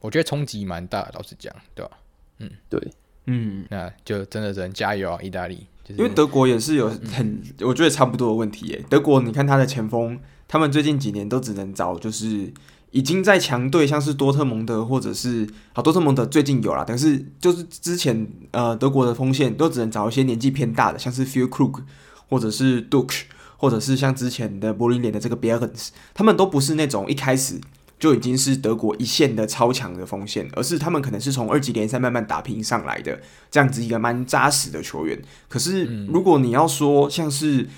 [0.02, 1.92] 我觉得冲击蛮大的，老实讲，对吧？
[2.38, 2.92] 嗯，对，
[3.24, 12.52] 嗯，那就真的只能加油啊，意大利，就是，因为德国也是有很，我觉得差不多的问题，耶，德国你看他的前锋，他们最近几年都只能找就是。
[12.94, 21.80] 已经在强队，像是多特蒙德或者是好多特蒙德最近有啦，但是就是之前呃德国的锋线都只能找一些年纪偏大的，像是 Füllkrug
[22.28, 23.22] 或者是 Duxch
[23.56, 27.58] 或者是像之前的柏林联的这个 Behrens，他们都不是那种一开始
[28.02, 35.16] 就已经是德国一线的超强的锋线，而是他们可能是从二级联赛慢慢打拼上来的这样子一个蛮扎实的球员。
[35.48, 37.68] 可是如果你要说像是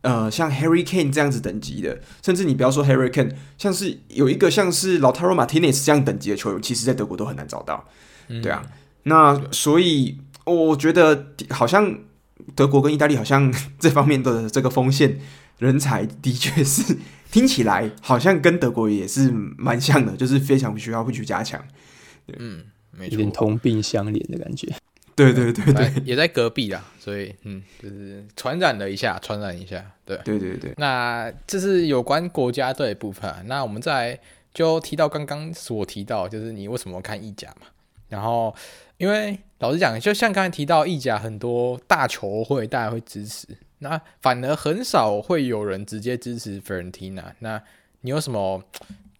[0.00, 7.86] 呃，像 Harry Kane 这样子等级的，甚至你不要说 Harry Kane，像是有一个像是 Lautaro Martinez 这样等级的球员，其实在德国都很难找到。
[8.28, 8.64] 嗯、对啊，
[9.02, 11.98] 那所以我觉得好像
[12.54, 15.20] 德国跟意大利好像 这方面的这个锋线
[15.58, 16.96] 人才，的确是
[17.30, 21.64] 听起来好像跟德国也是蛮像的，就是非常需要会去加强。
[22.38, 24.72] 嗯，没错，有点同病相怜的感觉。
[25.16, 30.74] 对对对对，也在隔壁啦，所以嗯，就是传染了一下，传染一下，对对对对。
[30.76, 34.18] 那这是有关国家队的部分，啊那我们再
[34.52, 37.68] 就提到刚刚所提到，就是你为什么看意甲嘛？
[38.08, 38.52] 然后
[38.96, 43.46] 因为老实讲，就像刚才提到意甲很多大球会，大家会支持，
[43.78, 47.32] 那反而很少会有人直接支持 FRENTINA。
[47.40, 47.62] 那
[48.02, 48.62] 你有什么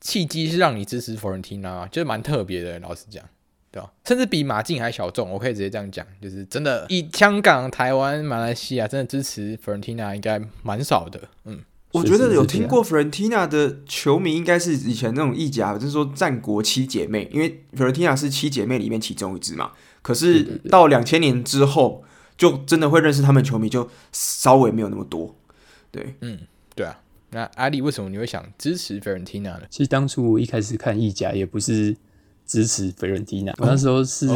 [0.00, 1.86] 契机是让你支持佛伦蒂娜？
[1.88, 3.24] 就是蛮特别的，老实讲。
[3.70, 11.20] 对吧，甚至比马竞还小众，我可以直接这样讲，就是真的以香港、台湾、马来西亚真的支持佛伦蒂娜应该蛮少的。
[11.44, 11.58] 嗯，
[11.90, 19.72] 我觉得有听过佛伦蒂娜的球迷应该是以前那种意甲，就是说战国七姐妹，因为佛伦蒂娜是七姐妹里面其中一支嘛。
[20.02, 22.04] 可是到两千年之后，
[22.36, 25.34] 就真的会认识他们球迷就稍微没有那么多。
[25.90, 26.38] 对，嗯，
[26.74, 27.00] 对啊。
[27.30, 29.62] 那阿力为什么你会想支持费伦蒂娜呢？
[29.68, 31.96] 其实当初我一开始看意甲也不是。
[32.46, 34.28] 支持费伦蒂娜，我那时候是、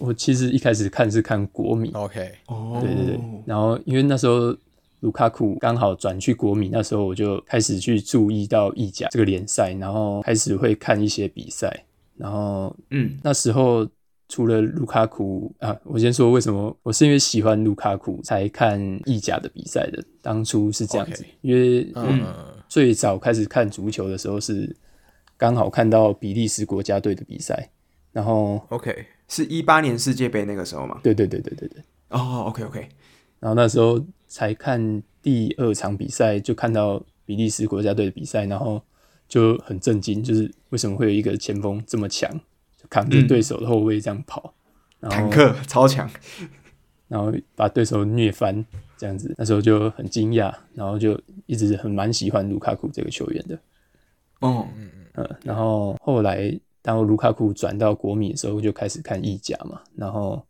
[0.00, 4.52] 哦、我其实一开始看是看国米，OK，哦，对对对，然后因为那时候
[4.98, 11.84] 卢卡库刚好转去国米，那时候我就开始去注意到意甲这个联赛，然后开始会看一些比赛，
[12.16, 13.86] 然后嗯，那时候
[14.32, 22.22] 除了卢卡库啊，我先说为什么我是因为喜欢卢卡库才看意甲的比赛的，当初是这样子，okay, 因为嗯，
[22.68, 24.74] 最早开始看足球的时候是。
[25.38, 27.68] 刚好看到比利时国家队的比赛，
[28.12, 31.00] 然后 OK 是一八年世界杯那个时候嘛？
[31.02, 31.82] 对对对对对对。
[32.10, 32.88] 哦、oh,，OK OK。
[33.40, 38.80] 然后那时候才看第二场比赛，就看到比利时国家队的比赛，然后
[39.28, 42.38] 就很震惊，就是为什么会有一个前锋这么强，就
[42.92, 44.52] 扛着对手的后卫这样跑，
[45.00, 46.06] 嗯、然后坦克超强，
[47.08, 48.62] 然后把对手虐翻
[48.98, 53.58] 这样子，那时候就很惊讶，然后就一直很蛮喜欢卢卡库这个球员的。
[54.40, 56.52] 哦，嗯嗯，然后后来
[56.82, 59.80] 当卢卡库转到国米的时候，就开始看意甲嘛。
[59.96, 60.44] 然后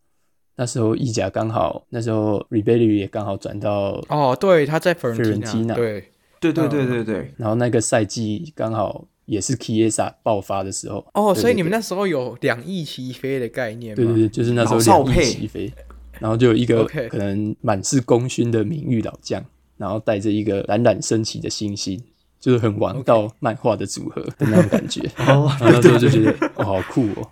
[0.56, 7.32] 那时候意甲刚好，那时候 Ribery 也刚好转到哦，对，他在费伦蒂娜，对，对对对对对。
[7.36, 11.06] 然后那个赛季刚好也是 Chiesa 爆发的时候。
[11.14, 13.96] 哦，所以你们那时候有两翼齐飞的概念吗？
[13.96, 15.72] 对对对，就是那时候两翼齐飞。
[16.20, 19.44] 然后就有一个可能满是功勋的名誉老将，
[19.76, 22.00] 然后带着一个冉冉升起的星星，
[22.38, 25.02] 就是很王道漫画的组合的那种感觉。
[25.18, 27.30] 然后那时候就觉得哦，好酷哦。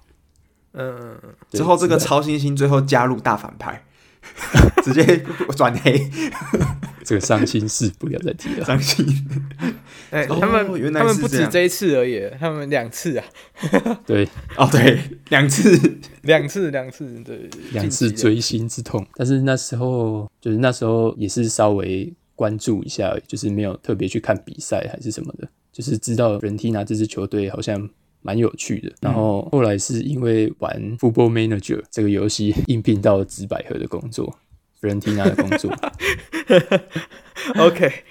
[0.72, 1.16] 嗯，
[1.50, 3.85] 之后这个超新星最后加入大反派，
[4.83, 5.24] 直接
[5.57, 6.11] 转黑。
[7.11, 8.64] 这个伤心事不要再提了。
[8.64, 9.05] 伤心。
[10.11, 13.25] 哎、他们原来他们不止这一次而已，他们两次啊。
[14.07, 14.25] 对，
[14.57, 14.96] 哦对，
[15.29, 15.77] 两次，
[16.23, 19.05] 两次，两次，对，两次锥心之痛。
[19.16, 27.90] 但是那时候就是那时候也是稍微关注一下，就是没有特别去看比赛还是什么的，就是知道 Fiorentina 这支球队好像
[28.23, 28.92] 蛮有趣的。
[29.01, 34.38] 然后后来是因为玩 Football Manager 这个游戏应聘到了紫百合的工作
[34.81, 35.75] ，Fiorentina 的工作。
[37.57, 38.05] OK。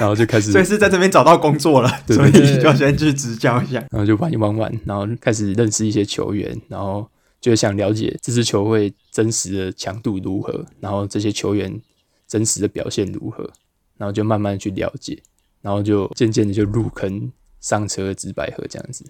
[0.00, 7.08] 然后就开始，所以是在这边找到工作了，所以就要先去执教一下，然后就玩一玩玩，然后开始认识一些球员，然后
[7.40, 11.80] 就想了解这支球会真实的强度如何，然后这些球员
[12.26, 13.48] 真实的表现如何，
[13.96, 15.22] 然后就慢慢去了解，
[15.60, 19.04] 然后就渐渐的就入坑上车紫百合这样子，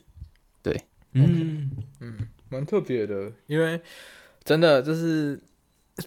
[0.63, 0.79] 对，
[1.13, 1.71] 嗯。
[2.01, 2.19] 嗯，
[2.51, 3.81] 蛮特别的，因为
[4.45, 5.41] 真的就是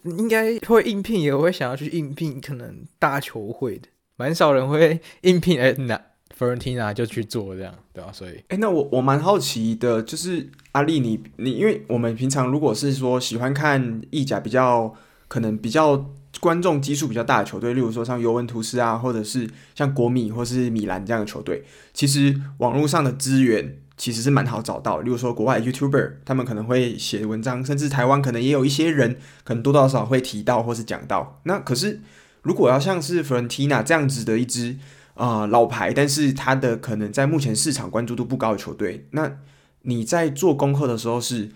[0.03, 3.87] 应该会应聘，也会想要去应聘可能大球会的。
[4.15, 5.99] 蛮少人会应聘哎，那
[6.37, 8.11] Fiorentina 就去做这样，对吧？
[8.11, 14.93] 所以，哎，那我我蛮好奇的，就是阿丽，你你，因为我们平常如果是说喜欢看意甲比较
[15.27, 25.01] 可能比较观众基数比较大的球队，例如说像尤文图斯啊，或者是像国米或是米兰这样的球队，其实网络上的资源其实是蛮好找到。
[25.01, 31.41] 例如说国外 YouTuber，他们可能会写文章，甚至台湾可能也有一些人可能多多少少会提到或是讲到。
[31.43, 32.01] 那可是。
[32.43, 34.75] 如果要像是 Fiorentina 这样子的一支
[35.13, 39.37] 啊、呃、老牌，但是他的可能在目前市场关注度不高的球队，那
[39.83, 41.49] 你在做功课的时候是，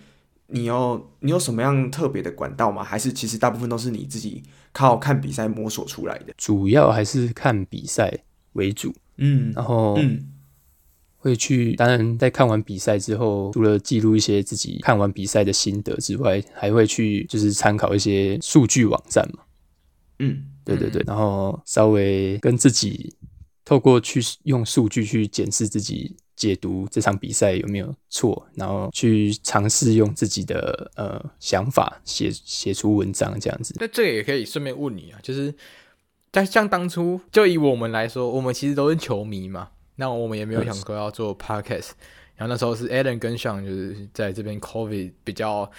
[0.46, 2.82] 你有你有什么样特别的管道吗？
[2.82, 6.32] 还是其实大部分都是你自己靠看比赛摸索出来的？
[6.38, 8.10] 主要还是看比赛
[8.54, 10.26] 为主，嗯，然后嗯，
[11.18, 19.42] 会去，当然在看完比赛之后，除了记录一些自己看完比赛的心得之外，还会去就是参考一些数据网站嘛，
[20.20, 20.44] 嗯。
[20.68, 23.16] 对对对，然后稍微跟自己
[23.64, 33.74] 透过去用数据去检视自己解读这场比赛有没有错，然后去尝试用自己的呃想法写写出文章这样子。
[33.80, 35.54] 那这个也可以顺便问你啊，就是
[36.30, 41.90] 在像当初就以我们来说，我们其实都是球迷嘛，那我们也没有想过要做 podcast，
[42.34, 45.70] 然后那时候是 Alan 跟 Sean 就是在这边 COVID 比较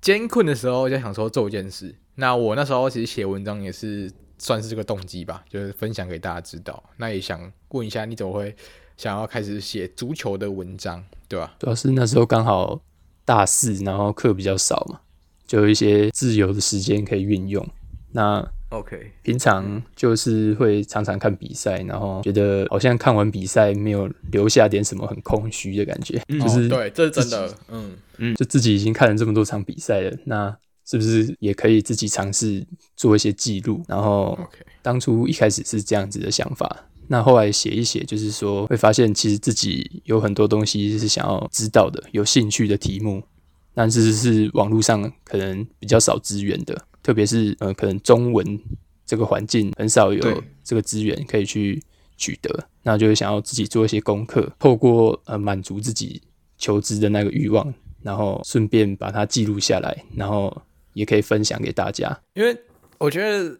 [0.00, 1.94] 艰困的时候，就想说做一件事。
[2.16, 4.10] 那我那时候其实写文章也是。
[4.40, 6.80] 算是这个动机吧，就是分享给大家知道。
[6.96, 8.54] 那也想问一下，你怎么会
[8.96, 11.56] 想要开始写足球的文章，对吧？
[11.58, 12.80] 主要是那时候刚好
[13.24, 15.00] 大四，然后课比较少嘛，
[15.44, 17.68] 就有一些自由的时间可以运用。
[18.12, 27.96] 那 OK，平常就是会常常看比赛，然后觉得好像看完比赛没有留下点什么很空虚的感觉，嗯、就是、哦、对，这是真的，嗯。
[28.18, 30.56] 嗯，就自己已经看了这么多场比赛了，那。
[30.90, 33.82] 是不是也可以自己尝试做一些记录？
[33.86, 34.38] 然后
[34.80, 43.22] 当初一开始是这样子的想法，那后来写一写，就是说会发现其实自己有很多东西是想要知道的，有兴趣的题目，
[43.74, 46.74] 但是是网络上可能比较少资源的，
[47.08, 48.60] 特别是呃，可能中文
[49.06, 51.82] 这个环境很少有这个资源可以去
[52.18, 56.20] 取得，那就会想要自己做一些功课，透过呃满足自己
[56.58, 60.54] 求知的那个欲望，然后顺便把它记录下来，然后。
[60.94, 62.58] 也可以分享给大家，因为
[62.98, 63.56] 我觉得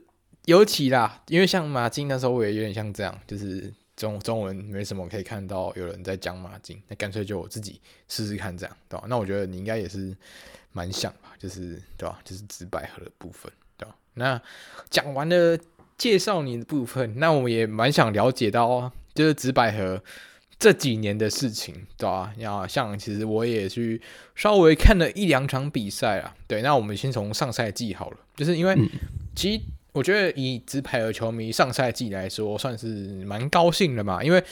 [0.46, 9.06] 尤其啦，因为像马竞那时候我也有点像这样，就是中中文没什么可以看到有人在讲马竞，那干脆就我自己试试看这样，对吧？
[9.08, 10.16] 那我觉得你应该也是
[10.72, 12.18] 蛮像吧，就是对吧？
[12.24, 13.94] 就是紫百合的部分，对吧？
[14.14, 14.40] 那
[14.90, 15.58] 讲完了
[15.96, 20.02] 介绍你的部分，那我们也蛮想了解到，就是紫百合。
[20.60, 22.32] 这几年的事情，对吧？
[22.36, 24.02] 要像其实我也去
[24.34, 26.34] 稍微看了一两场比赛啊。
[26.48, 28.76] 对，那我们先从上赛季好了，就是因为
[29.36, 29.60] 其实
[29.92, 32.88] 我觉得以紫百合球迷上赛季来说，算是
[33.24, 34.42] 蛮高兴的嘛，因为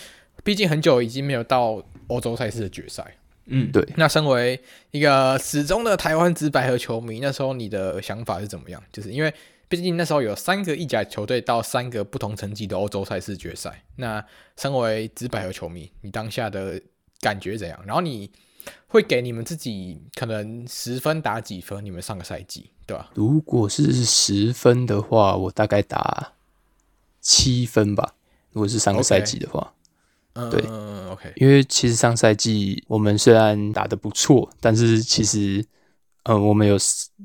[0.45, 3.16] 毕竟很久已经没有到欧洲赛事的决赛。
[3.47, 3.86] 嗯，对。
[3.97, 8.82] 那身为一个始终的台湾直白和球迷，那时候你的想法是怎么样？
[8.92, 9.32] 就是因为。
[9.68, 13.82] 毕竟那时候有三个意甲球队到三个不同层级的欧洲赛事决赛。
[13.97, 14.24] 那
[14.57, 16.80] 身为直白和球迷，你当下的
[17.20, 17.76] 感觉怎样？
[17.84, 18.30] 然后你
[18.86, 21.84] 会给你们自己可能十分打几分？
[21.84, 23.11] 你们上个赛季对吧？
[23.14, 26.34] 如果是十分的话，我大概打
[27.20, 28.14] 七分吧。
[28.53, 29.74] 如果是上个赛季的话
[30.51, 31.32] 对，嗯，OK。
[31.37, 35.64] 因为其实上赛季我们虽然打得不错，但是其实。
[36.28, 36.76] 呃，我们有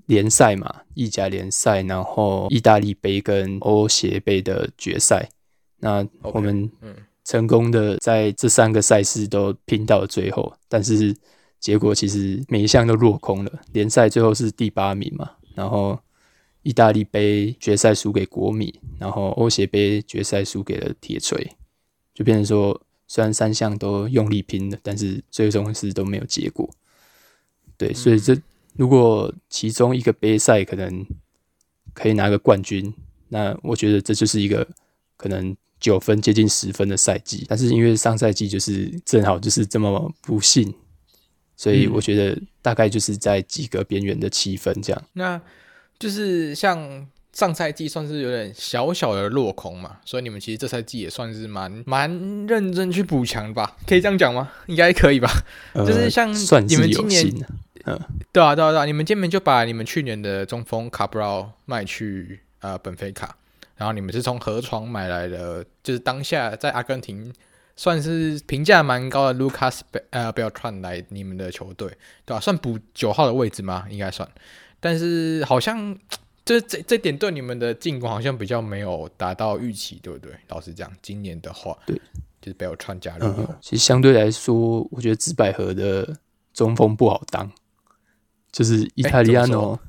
[0.05, 5.27] 联赛嘛，意甲联赛，然后意大利杯跟欧协杯的决赛。
[5.79, 6.71] 那我们
[7.25, 11.17] 成功的在这三个赛事都拼到了最后，但是
[11.59, 13.51] 结果其实每一项都落空了。
[13.71, 15.99] 联赛最后是第八名嘛，然后
[16.61, 21.51] 意大利杯决赛输给国米，然后欧协杯决赛输给了铁锤，
[22.13, 22.79] 就变成说，
[23.11, 26.69] 虽然三项都用力拼了，但是最终是都没有结果。
[27.75, 28.33] 对，所以这。
[28.77, 31.05] 如果其中一个杯赛可能
[31.93, 32.91] 可以拿个冠军，
[33.27, 34.65] 那我觉得这就是一个
[35.17, 37.45] 可能九分接近十分的赛季。
[37.49, 40.73] 但是因为上赛季就是正好就是这么不幸，
[41.57, 45.01] 所以我觉得大概就是在及格边缘的七分这样。
[45.01, 45.09] 嗯。
[45.15, 45.41] 那
[45.99, 52.09] 就是像上赛季算是有点小小的落空嘛，所以你们其实这赛季也算是蛮蛮
[52.47, 53.77] 认真去补强吧？
[53.87, 54.51] 可以这样讲吗？
[54.67, 55.29] 应该可以吧？
[55.73, 56.29] 呃、就是像
[56.67, 57.25] 你们今年。
[57.85, 57.99] 嗯，
[58.31, 63.35] 对啊，对啊，对啊，你们今年就把你们去年的中锋卡布劳卖去呃本菲卡，
[63.75, 67.33] 然后你们是从河床买来的，就是当下在阿根廷
[67.75, 71.87] 算是评价蛮高的卢卡斯贝呃贝尔川来你们的球队，
[72.23, 72.39] 对吧、啊？
[72.39, 73.87] 算补九号的位置吗？
[73.89, 74.29] 应该算，
[74.79, 75.97] 但是好像
[76.51, 80.33] 就是这这点对你们的进攻好像比较没有达到预期，对不对？
[80.49, 81.95] 老实讲，今年的话，对，
[82.41, 86.13] 就是贝尔川加入、嗯，其实相对来说，我觉得紫百合的
[86.53, 87.49] 中锋不好当。
[88.51, 89.79] 就是意大利亚诺，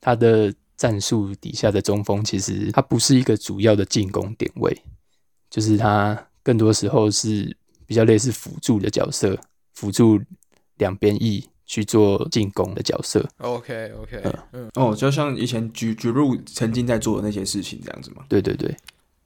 [0.00, 4.80] 他的战术底下的中锋，其实他不是一个主要的进攻点位，
[5.50, 9.36] 就是他更多时候是比较类似辅助的角色，
[9.74, 10.20] 辅助
[10.76, 13.26] 两边翼去做进攻的角色。
[13.38, 18.26] OK OK，嗯，哦，就像以前举举入曾经在做的那些事情这样子吗？
[18.28, 18.76] 对对对，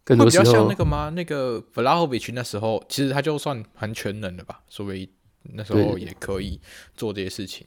[0.05, 1.11] 更多时候比较像那个吗？
[1.11, 5.11] 那个弗拉霍维奇那时候，其实他就算很全能的吧，所以
[5.55, 6.61] 那时候也可以
[6.97, 7.66] 做这些事情。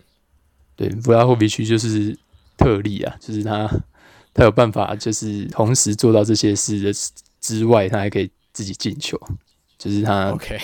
[0.77, 2.17] 对，布拉霍维奇就是
[2.57, 3.69] 特例啊，就是他，
[4.33, 6.93] 他有办法，就是同时做到这些事的
[7.41, 9.19] 之外，他还可以自己进球，
[9.77, 10.57] 就是他，OK，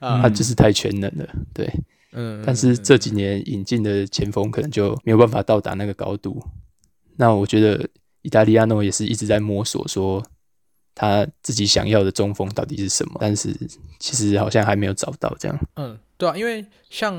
[0.00, 1.70] 他就是太全能了，对，
[2.12, 6.42] 嗯，但是这几年引进的前锋可能就没有办法到达那个高度。
[7.16, 7.88] 那我觉得
[8.22, 10.22] 意大利诺也是一直在摸索，说
[10.94, 13.54] 他自己想要的中锋到底是什么，但是
[13.98, 15.58] 其实好像还没有找到这样。
[15.76, 17.14] 嗯，对啊，因为像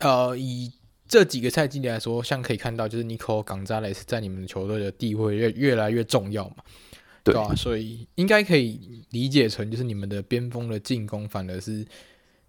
[0.00, 0.72] 呃以。
[1.06, 6.56] 这几个赛季来说，像可以看到，就是尼科·冈扎雷斯在你们球队的地位越越来越重要嘛，
[7.22, 7.54] 对吧？
[7.54, 11.86] 所以应该可以理解成，就是你们的边锋的进攻，反而是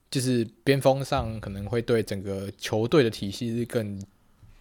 [0.10, 4.01] 就是边锋上可能会对整个球队的体系是更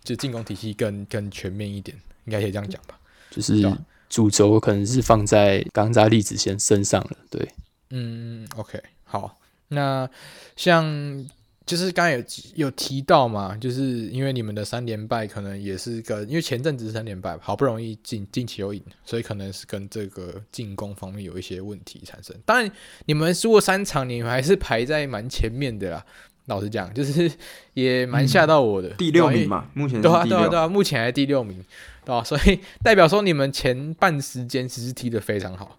[0.03, 2.99] 就进攻体系更更全面一点，应该可以这样讲吧？
[3.31, 3.63] 就是
[4.09, 7.49] 主轴可能是放在冈扎利子先身上了，对，
[7.91, 9.39] 嗯，OK，好，
[9.69, 10.09] 那
[10.57, 11.27] 像。
[11.67, 12.25] 就是刚才有
[12.57, 22.37] 有提到嘛，就是因为你们的三连败可能也是跟，因为前阵子是三连败，好不容易进近期有赢，所以可能是跟这个进攻方面有一些问题产生。
[22.45, 22.71] 当然，
[23.07, 26.05] 你们输过三场，你们还是排在蛮前面的啦。
[26.47, 27.33] 老实讲，就是
[27.73, 31.57] 也蛮吓到我的，嗯、第六名嘛，目前对啊对啊对啊，目前还是第六名，
[32.05, 32.23] 对吧？
[32.23, 35.79] 所以代表说你们前半时间其实踢得非常好，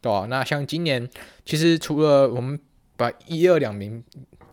[0.00, 0.26] 对吧？
[0.30, 1.06] 那像今年，
[1.44, 2.58] 其实除了我们
[2.96, 4.02] 把一二两名。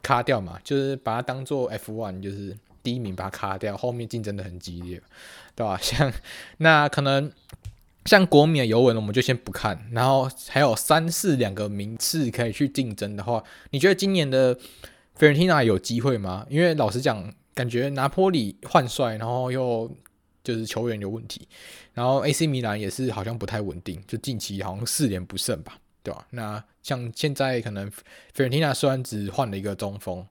[0.04, 5.02] 卡掉嘛，就是把它当做 F1，就是第一名把它卡掉，后面竞争的很激烈，
[5.56, 5.76] 对吧？
[5.82, 6.14] 像
[6.58, 7.32] 那可能
[8.06, 9.88] 像国米的、尤文，我们就先不看。
[9.92, 13.42] 然后还有三四两个名次可以去竞争的话，
[13.72, 14.54] 你觉得今年的
[15.16, 16.46] 费伦蒂娜有机会吗？
[16.50, 19.90] 因为老实讲，感觉拿坡里换帅，然后又
[20.44, 21.48] 就是球员有问题，
[21.94, 25.78] 然后 AC 米兰也是好像不太稳定，就近期好像四连不胜吧。
[26.04, 26.28] 对吧、啊？
[26.32, 28.04] 那像现在可能费
[28.40, 30.24] 伦蒂娜虽然只换了一个中锋，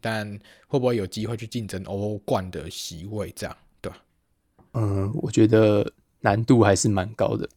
[0.00, 0.28] 但
[0.66, 3.32] 会不会有机会去竞争欧冠的席位？
[3.36, 3.98] 这样对吧？
[4.72, 7.48] 嗯，我觉得难度还是蛮高的。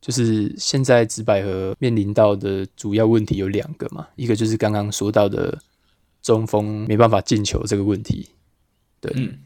[0.00, 5.56] 就是现在紫百合面临到的主要问题有两个嘛，一个就是刚刚说到的
[6.20, 8.28] 中锋没办法进球这个问题。
[9.00, 9.38] 对，嗯、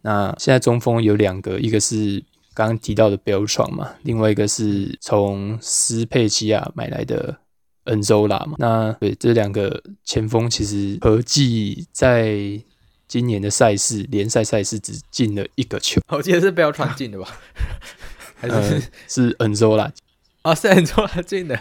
[0.00, 2.24] 那现在中锋有两个，一个是。
[2.54, 7.36] 刚刚提到的贝尔创嘛，另外一个是从斯佩齐亚买来的
[7.84, 8.54] 恩佐拉嘛。
[8.58, 12.38] 那对这两个前锋，其实合计在
[13.08, 16.00] 今年的赛事联赛赛事只进了一个球。
[16.08, 17.28] 我记得是贝尔创进的吧？
[18.40, 19.92] 还是、呃、是恩佐拉？
[20.42, 21.58] 啊，是恩佐拉进的。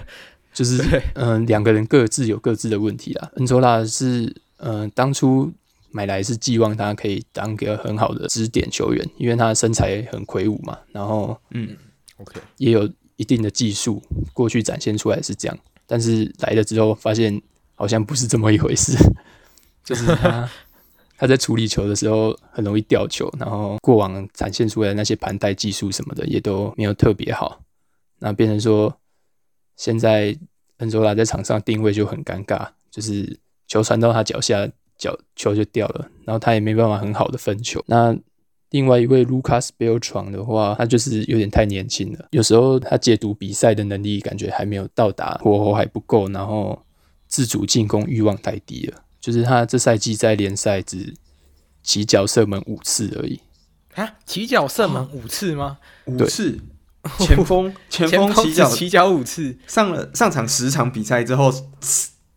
[0.54, 3.32] 就是嗯，两、呃、个人各自有各自的问题啦。
[3.38, 5.52] 恩佐拉是嗯、呃，当初。
[5.94, 11.78] 买来是寄望他可以当个很好的支点球员，因为他身材很魁梧嘛，然后嗯
[12.18, 14.02] ，OK，也有一定的技术，
[14.34, 17.42] 过去展现出来是这样，但是来了之后发现
[17.76, 18.98] 好像不是这么一回事，
[19.86, 20.50] 就是他
[21.16, 27.62] 他在处理球的时候很容易掉球，然后过往展现出来的那些盘带技术什么的也都没有特别好。
[28.20, 28.98] 那变成说，
[29.78, 30.36] 现在
[30.78, 34.68] 恩佐拉在场上定位就很尴尬，就是球传到他脚下，
[35.04, 37.84] 脚球就掉了，然后他也没办法很好的分球。
[37.88, 38.16] 那
[38.70, 46.82] 另外一位 Lucas Beltran 的话，他就是有点太年轻了，有时候他解读比赛的能力感觉还没有到达，火候还不够，然后
[47.28, 49.04] 自主进攻欲望太低了。
[49.20, 51.14] 就是他这赛季在联赛只
[51.84, 53.40] 起脚射门五次而已
[53.96, 54.16] 啊！
[54.26, 55.78] 起脚射门五次吗？
[56.06, 56.58] 五次，
[57.20, 61.54] 前锋前锋起脚起脚五次，上了上场十场比赛之后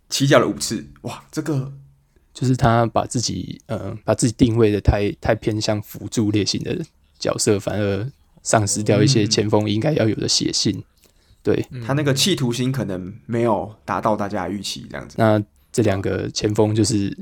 [0.09, 1.25] 起脚了五次，哇！
[1.33, 1.73] 这个
[2.37, 6.79] 就是他把自己呃把自己定位的太太偏向辅助类型的
[7.19, 8.07] 角色，反而
[8.43, 10.85] 丧失掉一些前锋应该要有的血性。
[11.43, 15.15] 对，他那个企图心可能没有达到大家的预期，这样子。
[15.17, 17.17] 那这两个前锋就是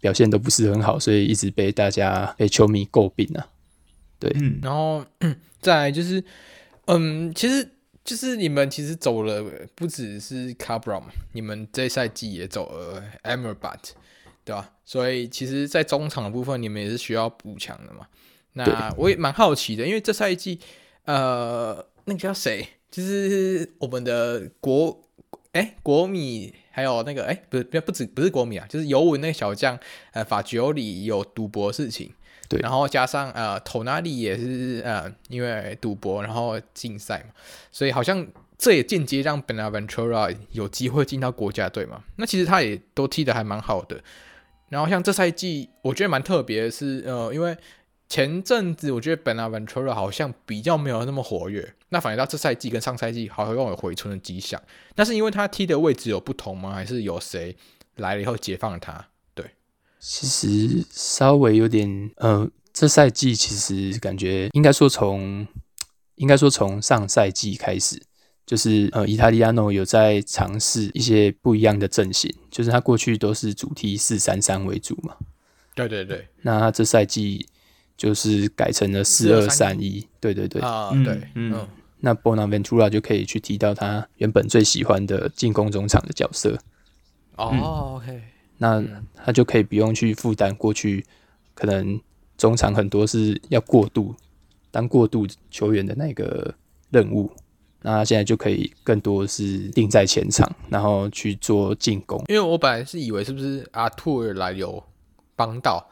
[0.00, 3.46] 表现都不是很好，所以一直被大家被球迷诟病啊。
[4.18, 5.04] 对，嗯，然后
[5.60, 6.24] 再来就是，
[6.86, 7.68] 嗯，其实
[8.08, 9.44] 就是你们其实走了
[9.74, 11.02] 不只是 Cabral
[11.32, 13.90] 你们这赛季也走了 Amrabat
[14.46, 14.72] 对吧？
[14.86, 18.06] 所以其实，在中场的部分，你们也是需要补强的嘛。
[18.54, 20.58] 那我也蛮好奇的，因为这赛季，
[21.04, 22.66] 呃，那个叫谁？
[22.90, 25.04] 就是我们的国，
[25.52, 26.54] 哎，国米。
[26.70, 29.76] 还有那个哎，不是不不止不是国米啊，就是尤文那个小将
[30.12, 32.12] 呃法吉奥里有赌博的事情，
[32.48, 37.34] 对，然后加上呃托纳利也是呃因为赌博然后禁赛嘛，
[37.70, 38.26] 所以好像
[38.56, 42.02] 这也间接让 Bonaventura 有机会进到国家队嘛。
[42.16, 44.00] 那其实他也都踢得还蛮好的。
[44.68, 47.56] 然后像这赛季我觉得蛮特别的是呃因为。
[48.10, 54.58] 前阵子我觉得 Bonaventura 好像比较没有那么活跃，那反而到这赛季跟上赛季好像有回春的迹象。
[54.96, 56.72] 那是因为他踢的位置有不同吗？
[56.72, 57.54] 还是有谁
[57.96, 59.08] 来了以后解放了他？
[59.98, 65.46] 对，其实稍微有点，呃，这赛季其实感觉应该说从
[66.16, 68.02] 应该说从上赛季开始，
[68.46, 75.16] 就是呃，伊塔利亚诺有在尝试一些不一样的阵型，就是他过去都是主踢四三三为主嘛。
[75.74, 77.46] 对对对，那他这赛季。
[77.98, 81.66] 就是改成了四二三一，对对对，啊，对，嗯，
[81.98, 86.56] 那 Bonaventura 就可以去提到他原本最喜欢的进攻中场的角色。
[87.34, 88.22] 哦、嗯、OK，
[88.58, 88.84] 那
[89.14, 91.04] 他就可以不用去负担过去
[91.54, 92.00] 可能
[92.36, 94.14] 中场很多是要过渡
[94.70, 96.54] 当过渡球员的那个
[96.90, 97.30] 任务，
[97.82, 102.22] 那他现在就可以更多是定在前场，然后去做进攻。
[102.28, 104.82] 因为我本来是以为是不是阿图尔来有
[105.34, 105.88] 帮到。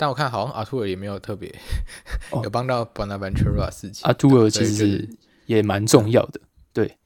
[0.00, 1.52] 但我看好像阿图尔也没有特别、
[2.30, 4.06] 哦、有帮到 Bonaventura 事情。
[4.06, 5.08] 阿图尔其实
[5.46, 6.40] 也蛮重要的，
[6.72, 6.96] 对，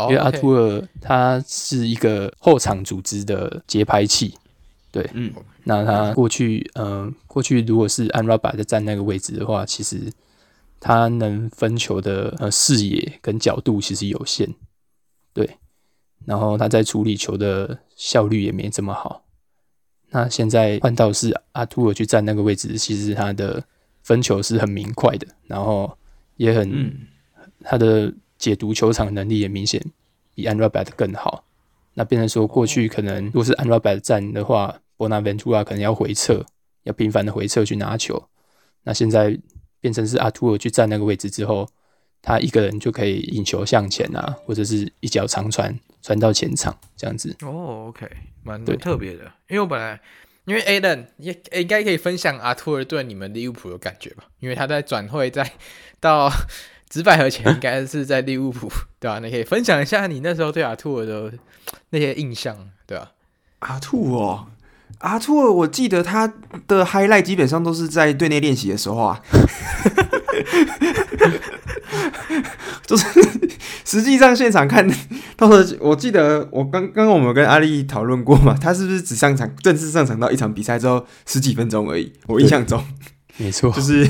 [0.00, 4.34] 因为阿图尔他是一个后场组织的节拍器，
[4.92, 5.32] 对，嗯，
[5.64, 10.12] 那他过去，嗯、呃，过去如果是 Amrabat 在站那个位置的话，其实
[10.78, 14.54] 他能分球的呃视野跟角度其实有限，
[15.32, 15.56] 对，
[16.26, 19.24] 然后他在处理球的效率也没这么好。
[20.10, 23.64] 那现在换到是阿图尔去站那个位置，其实他的
[24.02, 25.96] 分球是很明快的，然后
[26.36, 26.92] 也很、嗯、
[27.62, 29.82] 他的解读球场能力也明显
[30.34, 31.44] 比 Amrabat 更好。
[31.94, 36.44] 那变成说，过去可能如果是 Amrabat 站的话，Bonaventura 可能要回撤，
[36.84, 38.28] 要频繁的回撤去拿球。
[38.82, 39.38] 那现在
[39.80, 41.68] 变成是阿图尔去站那个位置之后，
[42.20, 47.36] 他一个人就可以引球向前啊，或者是一脚长传传到前场这样子。
[47.42, 48.08] 哦，OK。
[48.44, 50.00] 蛮特别的，因为我本来
[50.46, 54.24] 因为 Alan 也应该可以分享阿图尔对你们利物浦有感觉吧？
[54.40, 55.48] 因为他在转会在
[56.00, 56.28] 到
[56.88, 58.68] 直白和前，应该是在利物浦，
[58.98, 59.18] 对吧、啊？
[59.20, 61.32] 你可以分享一下你那时候对阿图尔的
[61.90, 63.12] 那些印象，对吧、
[63.60, 63.70] 啊？
[63.70, 64.44] 阿图尔，
[64.98, 66.32] 阿兔，我记得他
[66.66, 69.20] 的 highlight 基本上都是在队内练习的时候啊。
[72.86, 73.04] 就是
[73.84, 74.86] 实际上现场看，
[75.36, 82.12] 到时候我记得我刚刚我们跟阿丽讨论过嘛，他是不是只上场正式上场到一场比赛之后十几分钟而已？
[82.26, 82.82] 我印象中，
[83.36, 84.08] 没错，就是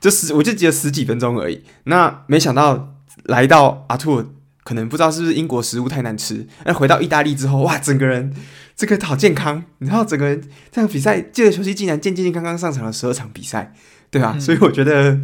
[0.00, 1.62] 就是我就记得十几分钟而已。
[1.84, 2.94] 那没想到
[3.24, 4.26] 来到阿图尔，
[4.64, 8.34] 可能不知道是不是英国食物太难吃，那回到意大利之后，哇，整个人
[8.76, 10.40] 这个好健康，你知道整个人
[10.70, 13.74] 这场比赛借着休息竟然健健康康上场了十二场比赛，
[14.10, 14.32] 对吧、啊？
[14.36, 15.20] 嗯、所以我觉得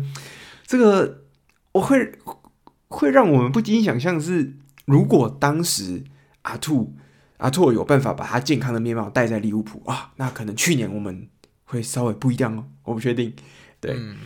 [0.66, 1.22] 这个
[1.72, 2.12] 我会。
[2.88, 6.04] 会让我们不禁想象是，如果当时
[6.42, 6.94] 阿兔
[7.38, 11.28] 阿兔有办法把他健康的面貌带在利物浦啊，那可能去年我们
[11.64, 13.34] 会稍微不一样哦，我不确定。
[13.80, 14.18] 对，嗯、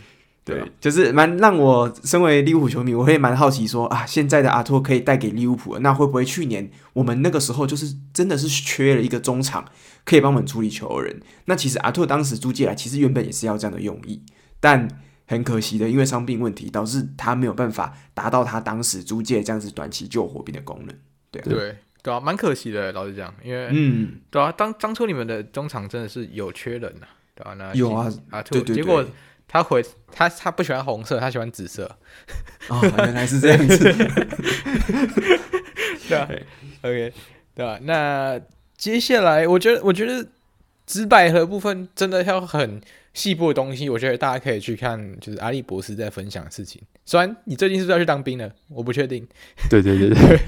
[0.43, 9.63] 对，就是蛮让我身为利物浦球迷，我会蛮好奇说啊，现在的阿托可以带给利物浦，那会不会去年我们那个时候就是真的是缺了一个中场
[10.03, 11.21] 可以帮我们处理球的人？
[11.45, 14.23] 那其实阿托当时租借来，其实原本也是要这样的用意，
[14.59, 14.87] 但
[15.27, 20.95] 很可惜的，因为伤病问题，导致他没有办法达到他当时租借这样子短期救火兵的功能。
[21.29, 27.53] 对对对啊，蛮可惜的，老实讲，因为嗯，对啊，当当初你们的中场真的是有缺人呐，对吧？
[27.53, 29.05] 那有啊，阿托，结果。
[29.51, 29.83] 他回
[30.13, 31.97] 他他不喜欢红色，他喜欢紫色。
[32.69, 33.83] 哦，原来是这样子。
[36.07, 36.25] 对啊
[36.81, 37.13] ，OK，
[37.53, 37.77] 对吧？
[37.83, 38.39] 那
[38.77, 40.25] 接下来，我觉得，我觉得
[40.85, 42.79] 紫百合部分真的要很
[43.13, 46.81] 细部的东西，我觉得大家可以去看，就是阿力博士在分享的事情。
[47.05, 48.49] 虽然你最近是不是要去当兵了？
[48.69, 49.27] 我不确定。
[49.69, 50.39] 对对对对，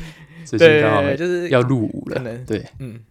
[0.58, 2.16] 对，就是要入伍了。
[2.16, 3.02] 可能对，嗯，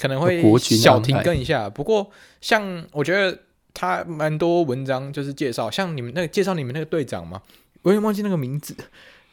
[0.00, 1.68] 可能会小停更一下。
[1.68, 2.10] 不过，
[2.40, 3.38] 像我觉得。
[3.78, 7.42] 他蛮多文章就是介绍，像你们那个介绍你们那个队长嘛？
[7.82, 8.74] 我有点忘记那个名字，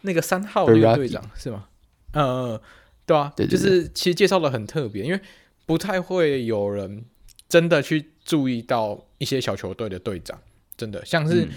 [0.02, 1.70] 那个三号那个队长是吗？
[2.12, 2.60] 嗯，
[3.06, 5.20] 对啊，对对对，就是其实介绍的很特别，因为
[5.66, 7.06] 不太会有人
[7.48, 10.38] 真的去注意到一些小球队的队长，
[10.76, 11.48] 真的像是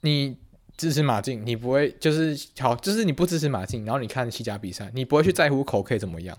[0.00, 0.34] 你
[0.78, 6.38] 支持马竞，你不会就是好，就是你不支持马竞，然后你看西甲比赛，你不会去在乎口 K 怎么样，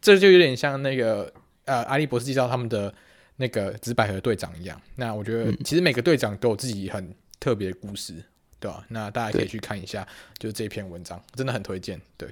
[0.00, 1.32] 这就有点像那个
[1.64, 2.94] 呃阿笠博士介绍他们的。
[3.40, 8.24] 那个紫百合队长一样，那我觉得其实每个队长都有自己很特别的故事，嗯、
[8.60, 8.84] 对吧、啊？
[8.88, 10.06] 那大家可以去看一下，
[10.38, 11.98] 就是这篇文章真的很推荐。
[12.18, 12.28] 对，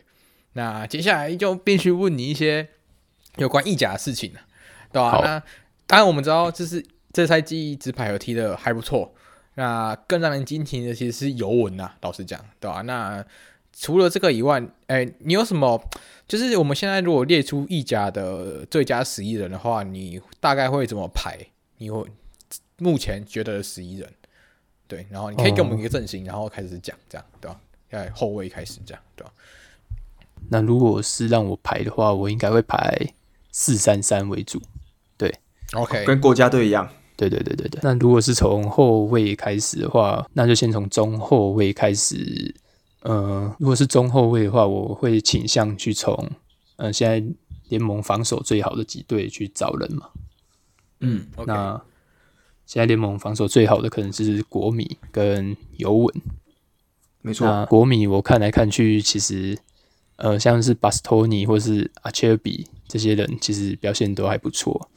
[0.52, 2.68] 那接下来就必须问你一些
[3.36, 4.40] 有关意甲的事情了，
[4.92, 5.20] 对吧、啊？
[5.24, 5.42] 那
[5.86, 9.14] 当然我们知道，就是这赛季紫百合踢的还不错，
[9.54, 12.82] 那更让人惊奇的其实是尤文呐，老实讲，对吧、啊？
[12.82, 13.24] 那
[13.80, 15.80] 除了这个以外，哎、欸，你有什么？
[16.26, 21.38] 就是我们现在如果列出意甲的最佳十一人的话，你大概会怎么排？
[21.76, 22.04] 你会
[22.78, 24.12] 目前觉得十一人，
[24.88, 27.60] 对，然后你可以给我们一个阵型，然后开始讲，这样对吧？
[27.90, 29.32] 在后卫开始这样对吧？
[30.50, 33.14] 那如果是让我排的话，我应该会排
[33.52, 34.60] 四三三为主，
[35.16, 35.32] 对
[35.74, 37.80] ，OK，跟国家队一样，对对对对对。
[37.84, 42.52] 那如果是从后卫开始的话，那就先从中后卫开始。
[43.02, 46.30] 呃，如果是中后卫的话，我会倾向去从
[46.76, 47.24] 呃现在
[47.68, 50.08] 联盟防守最好的几队去找人嘛。
[51.00, 51.80] 嗯，那
[52.66, 56.14] 现在联盟防守最好的可能是国米跟尤文。
[57.22, 59.58] 没错，那国米我看来看去，其实
[60.16, 64.88] 呃像是巴斯托尼或是阿切尔比这些人，其实表现都还不错。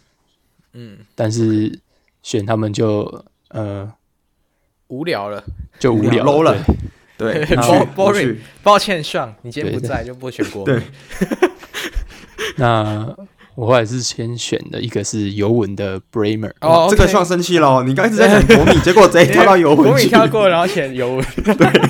[0.73, 1.79] 嗯，但是
[2.23, 3.93] 选他们就呃
[4.87, 5.43] 无聊了，
[5.79, 6.55] 就无聊 low 了。
[7.21, 7.45] 对，
[7.95, 10.73] boring，抱歉，Sean，你今天不在就不选国米。
[10.73, 10.81] 对，
[12.57, 13.15] 那
[13.53, 16.51] 我后来是先选的一个是尤文的 Bremer。
[16.61, 19.89] 哦，这个 Sean 生气了，你刚一直在选国米， 结果直接跳到尤文。
[19.89, 21.25] 国米跳过，然后选尤文。
[21.43, 21.81] 对，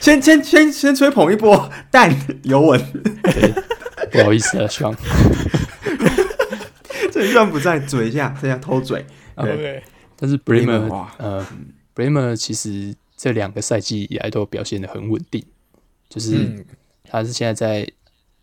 [0.00, 2.80] 先先先先吹捧一波，但尤文。
[4.10, 4.96] 不好意思啊，Sean。
[7.12, 9.06] 这 Sean 不在，嘴一下，这样偷嘴。
[9.36, 9.84] 对，
[10.18, 11.46] 但是 Bremer，呃
[11.94, 12.92] ，Bremer 其实。
[13.18, 15.44] 这两个赛季以来都表现的很稳定，
[16.08, 16.64] 就是
[17.02, 17.92] 他是现在在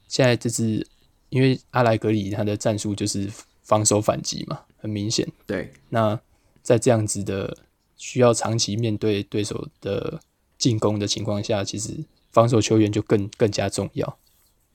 [0.09, 0.85] 现在这支，
[1.29, 3.31] 因为阿莱格里他的战术就是
[3.63, 5.25] 防守反击嘛，很明显。
[5.47, 6.19] 对，那
[6.61, 7.57] 在这样子的
[7.95, 10.19] 需要长期面对对手的
[10.57, 14.17] 进攻的情况下，其实防守球员就更更加重要。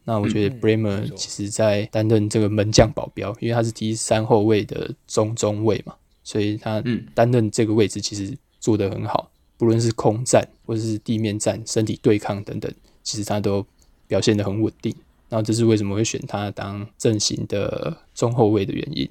[0.04, 5.94] 那我觉得 Bremer 其实在担任这个门将保镖，因为他是踢三后卫的中中卫嘛，
[6.24, 6.82] 所以他
[7.14, 9.30] 担任这个位置其实做得很好。
[9.60, 13.66] 不论是空战或者是地面战、身体对抗等等，其实他都
[14.06, 14.90] 表现得很稳定。
[15.28, 19.06] 然后这是为什么会选他当阵型的中后卫的原因。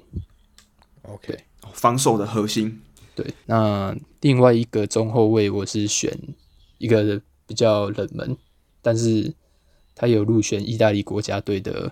[1.04, 1.38] OK，
[1.72, 2.82] 防守的核心。
[3.14, 6.18] 对，那另外一个中后卫我是选
[6.80, 8.36] 一个比较冷门，
[8.82, 9.32] 但是
[9.94, 11.92] 他有入选意大利国家队的，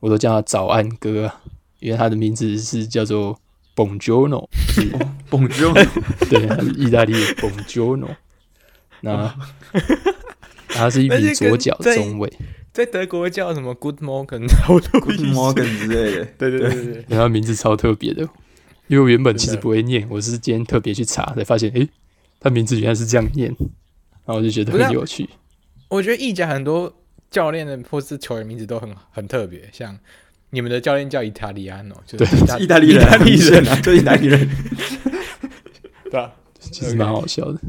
[0.00, 1.30] 我都叫他早安哥，
[1.80, 3.38] 因为他的名字是叫做。
[3.76, 4.90] Buongiorno，是
[5.30, 5.86] Buongiorno，
[6.30, 8.16] 对，他是意大利的 Buongiorno。
[9.02, 9.32] 那
[10.68, 12.32] 他是一名左脚中卫，
[12.72, 16.24] 在德国叫什么 Good Morning，Good Morning 之类的。
[16.38, 18.22] 对对对对，然后名字超特别的，
[18.86, 21.86] 因为我原本其实不会念，我是今天特别去查才发现，诶，
[22.40, 23.54] 他名字原来是这样念，
[24.24, 25.28] 然后我就觉得很有趣。
[25.88, 26.90] 我觉得意甲很多
[27.30, 29.98] 教练的或是球员名字都很很特别，像。
[30.50, 34.48] 你们的教练叫意大利安哦，就是意大利人，意大利人啊，就 意大利人，
[36.04, 36.34] 对吧？
[36.60, 37.60] 其实蛮好笑的。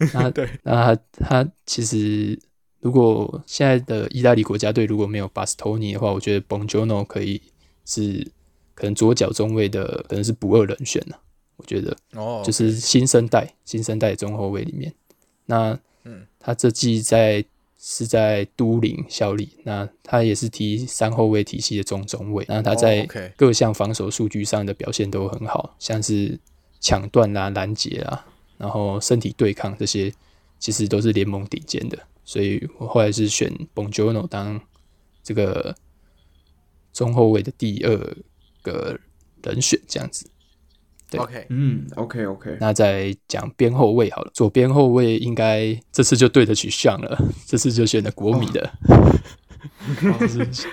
[0.14, 2.38] 那对，那他他其实
[2.80, 7.40] 如果现在的意大利国家队如果没有巴斯托尼的话，我觉得 Buongiorno 可以
[7.84, 8.26] 是
[8.74, 11.16] 可能左脚中卫的可能是不二人选呢。
[11.56, 14.92] 我觉得哦，就是新生代新生代中后卫里面，
[15.44, 17.44] 那嗯，他这季在
[17.82, 26.38] 是在都灵效力，那他也是踢三后卫体系的中中卫，那他在各项防守数据上的表现都很好，像是
[26.78, 28.26] 抢断啦、拦截啊，
[28.58, 30.12] 然后身体对抗这些，
[30.58, 34.60] 其实都是联盟顶尖的，所以我后来是选 Buongiorno 当
[35.22, 35.74] 这个
[36.92, 38.16] 中后卫的第二
[38.62, 39.00] 个
[39.42, 40.26] 人选，这样子。
[41.10, 50.68] 对，OK，嗯，OK OK，那再讲边后卫好了，左边后卫应该这次就对得起上了， 这次就选的国米的，哦、 这次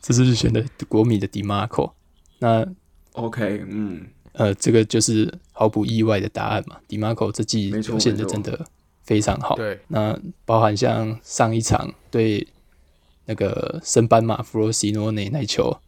[0.00, 1.92] 这次就选的国米的 Dimarco。
[2.38, 2.66] 那
[3.12, 8.66] OK，嗯，呃，这个就是毫不意外的答案嘛，Dimarco 这季表现的真的
[9.04, 9.56] 非常好。
[9.56, 12.46] 对，那包含像上一场对
[13.26, 15.78] 那个升班马弗罗西诺内那球。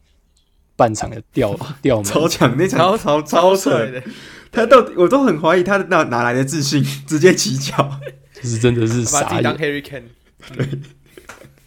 [0.75, 2.05] 半场的吊 吊门。
[2.05, 4.03] 超强，那场超超超帅的，
[4.51, 7.99] 他到底我都很怀疑他那哪来的自信， 直接起脚，
[8.33, 9.43] 就是真的是傻眼。
[9.43, 10.03] 当 Harry Kane，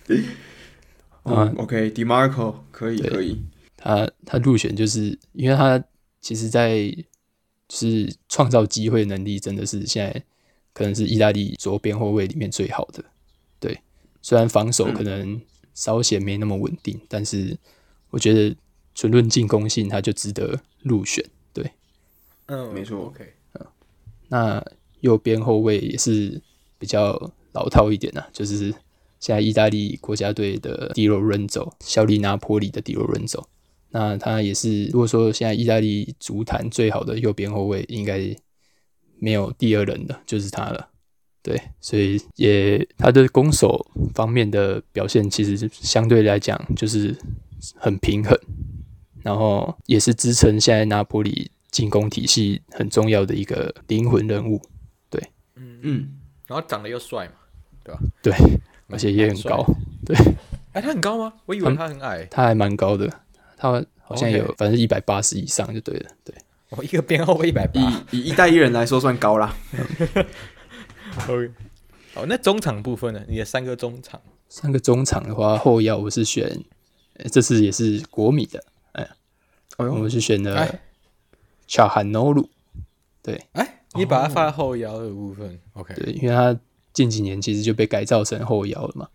[0.06, 0.22] 对，
[1.24, 3.42] 嗯，OK，Demarco 可以可以，
[3.76, 5.82] 他他入选就是因为他
[6.20, 6.86] 其实在
[7.68, 10.22] 就是创造机会能力真的是现在
[10.72, 13.04] 可能是意大利左边后卫里面最好的，
[13.60, 13.78] 对，
[14.22, 15.40] 虽然防守可能
[15.74, 17.56] 稍显没那么稳定，嗯，但是
[18.10, 18.54] 我觉得。
[18.98, 21.24] 纯论进攻性，他就值得入选。
[21.52, 21.70] 对，
[22.46, 23.06] 嗯，没错。
[23.06, 23.64] OK，嗯，
[24.26, 24.64] 那
[25.02, 26.42] 右边后卫也是
[26.80, 28.74] 比较老套一点的，就是
[29.20, 33.48] 现在意大利国家队的迪罗伦佐，效力拿坡里的迪罗伦佐。
[33.90, 38.34] 那他也是，如果说现在意大利足坛最好的右边后卫，应该
[39.20, 40.88] 没有第二人的，就是他了。
[41.40, 47.16] 对，所以也他的攻守方面的表现，其实相对来讲就是
[47.76, 48.36] 很平衡。
[49.22, 54.60] 然后也是支撑现在拿坡里进攻体系很重要的一个灵魂人物，
[55.10, 55.22] 对，
[55.56, 56.08] 嗯嗯，
[56.46, 57.32] 然后长得又帅嘛，
[57.84, 58.00] 对吧？
[58.22, 58.32] 对，
[58.88, 59.64] 而且也很高，
[60.04, 60.16] 对。
[60.72, 61.32] 哎，他很高吗？
[61.46, 62.24] 我以为他很矮。
[62.30, 63.08] 他还蛮高的，
[63.56, 66.34] 他好像有反正一百八十以上就对了，对。
[66.70, 69.56] 我一个边后卫一百八，以以一代一人来说算高啦。
[71.28, 71.50] OK，
[72.12, 73.22] 好，那中场部分呢？
[73.26, 76.62] 你的三个中场，三个中场的话，后腰我是选，
[77.32, 78.62] 这次也是国米的。
[79.76, 80.80] 我们是选的
[81.66, 82.48] 乔汉诺鲁，
[83.22, 86.58] 对，哎，你把它放在后腰的部分，OK，对，因为他
[86.92, 89.08] 近几年其实就被改造成后腰了嘛，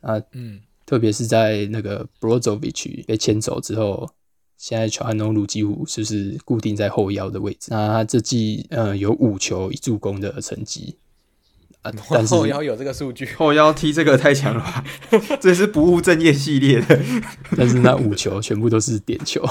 [0.00, 4.10] 啊，嗯，特别是在那个 Brozovic 被签走之后，
[4.58, 10.96] 现在乔汉诺鲁几乎就是固定在后腰的位置，那他这季呃有五球一助攻的成绩。
[11.84, 14.82] 啊、但是后腰有这个数据，后腰踢这个太强了吧？
[15.38, 16.98] 这是不务正业系列的，
[17.56, 19.42] 但是那五球全部都是点球。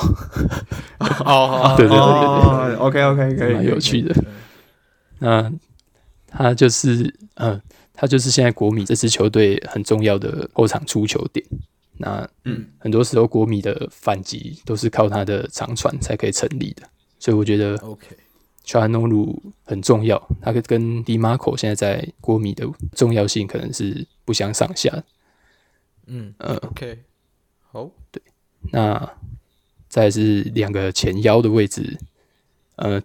[0.99, 4.15] 哦， 对对对对，OK OK，可以，蛮有趣的。
[5.19, 5.51] 那
[6.27, 7.03] 他就是，
[7.35, 7.61] 嗯、呃，
[7.93, 11.45] 他就是现在国米这支球队很重要的后场出球点。
[11.97, 16.81] 那嗯，很多时候国米的反击都是靠他的长传才可以成立的，
[17.19, 18.07] 所以我觉得 OK。
[18.63, 25.03] 乔安诺鲁很重要，他跟迪马科现在在国米的重要性可能是不相上下。
[26.07, 26.99] 嗯呃，OK，
[27.71, 28.21] 好，对，
[28.71, 29.13] 那
[29.89, 31.97] 再是两个前腰的位置，
[32.77, 33.01] 呃，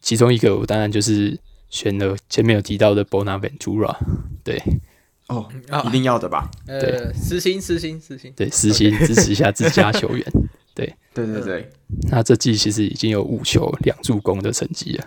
[0.00, 1.38] 其中一个我当然就是
[1.70, 3.96] 选了前面有提到的 Bonaventura，
[4.44, 4.60] 对，
[5.28, 5.48] 哦，
[5.86, 6.50] 一定要的吧？
[6.66, 10.24] 呃，私心，私心，私心，对，私心支持一下自家球员。
[10.76, 10.94] 对。
[11.12, 11.70] 对对对，
[12.10, 15.06] 那这季其实已经有五球两助攻的成绩了。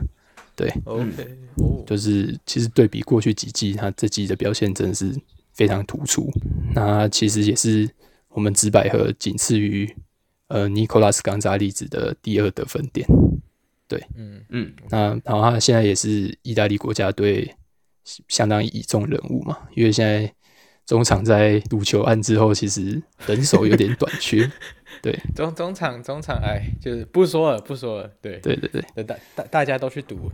[0.56, 1.38] 对，OK，
[1.86, 5.16] 就是其实对比过去几季，他这季的表现真的是
[5.54, 6.28] 非常突出。
[6.74, 7.88] 那其实也是
[8.30, 9.88] 我们紫百合仅次于
[10.48, 13.08] 呃尼古拉斯冈扎利子的第二得分点。
[13.88, 14.44] 对，嗯。
[14.50, 17.56] 嗯，那然后他现在也是意大利国家队
[18.28, 20.34] 相当倚重人物嘛，因为现在
[20.88, 24.52] 中场在赌球案之后，其实人手有点短缺。
[25.02, 28.12] 对，中中场中场，哎，就是不说了，不说了。
[28.22, 30.32] 对，对对对，大大大家都去赌，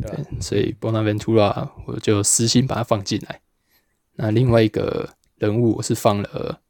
[0.00, 3.40] 对，对，所以 Bonaventura 我就私心把它放进来。
[4.16, 6.60] 那另外一个人物，我是放了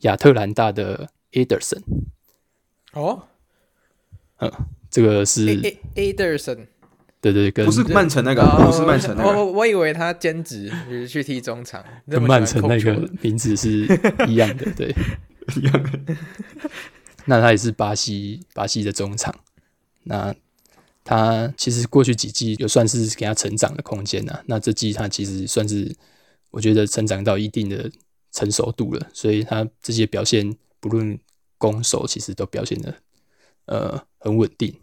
[0.00, 1.82] 亚特兰大的 Ederson。
[2.92, 3.24] 哦，
[4.38, 4.52] 嗯，
[4.90, 5.46] 这个是
[5.94, 6.66] Ederson。
[7.20, 9.30] 对对，跟不是曼城那个，不是曼城那个。
[9.30, 13.86] 我我以为他兼职就是去踢中场，跟曼城那个名字是
[14.26, 14.92] 一样的，对。
[15.60, 16.16] 一样的，
[17.26, 19.34] 那他也是巴西巴西的中场，
[20.04, 20.34] 那
[21.04, 24.40] 他其实过去几季有算是给他成长的空间呐。
[24.46, 25.94] 那这季他其实算是
[26.50, 27.90] 我觉得成长到一定的
[28.30, 31.18] 成熟度了，所以他这些表现不论
[31.58, 32.94] 攻守，其实都表现的
[33.66, 34.74] 呃很稳定。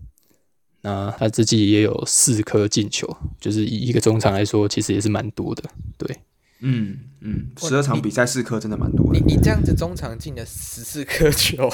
[0.81, 5.63] 那他这季也有四颗进球，就是以一个中场来说，其实也是蛮多的。
[5.97, 6.17] 对，
[6.61, 9.19] 嗯嗯，十二场比赛四颗真的蛮多的。
[9.19, 11.69] 你你这样子中场进了十四颗球，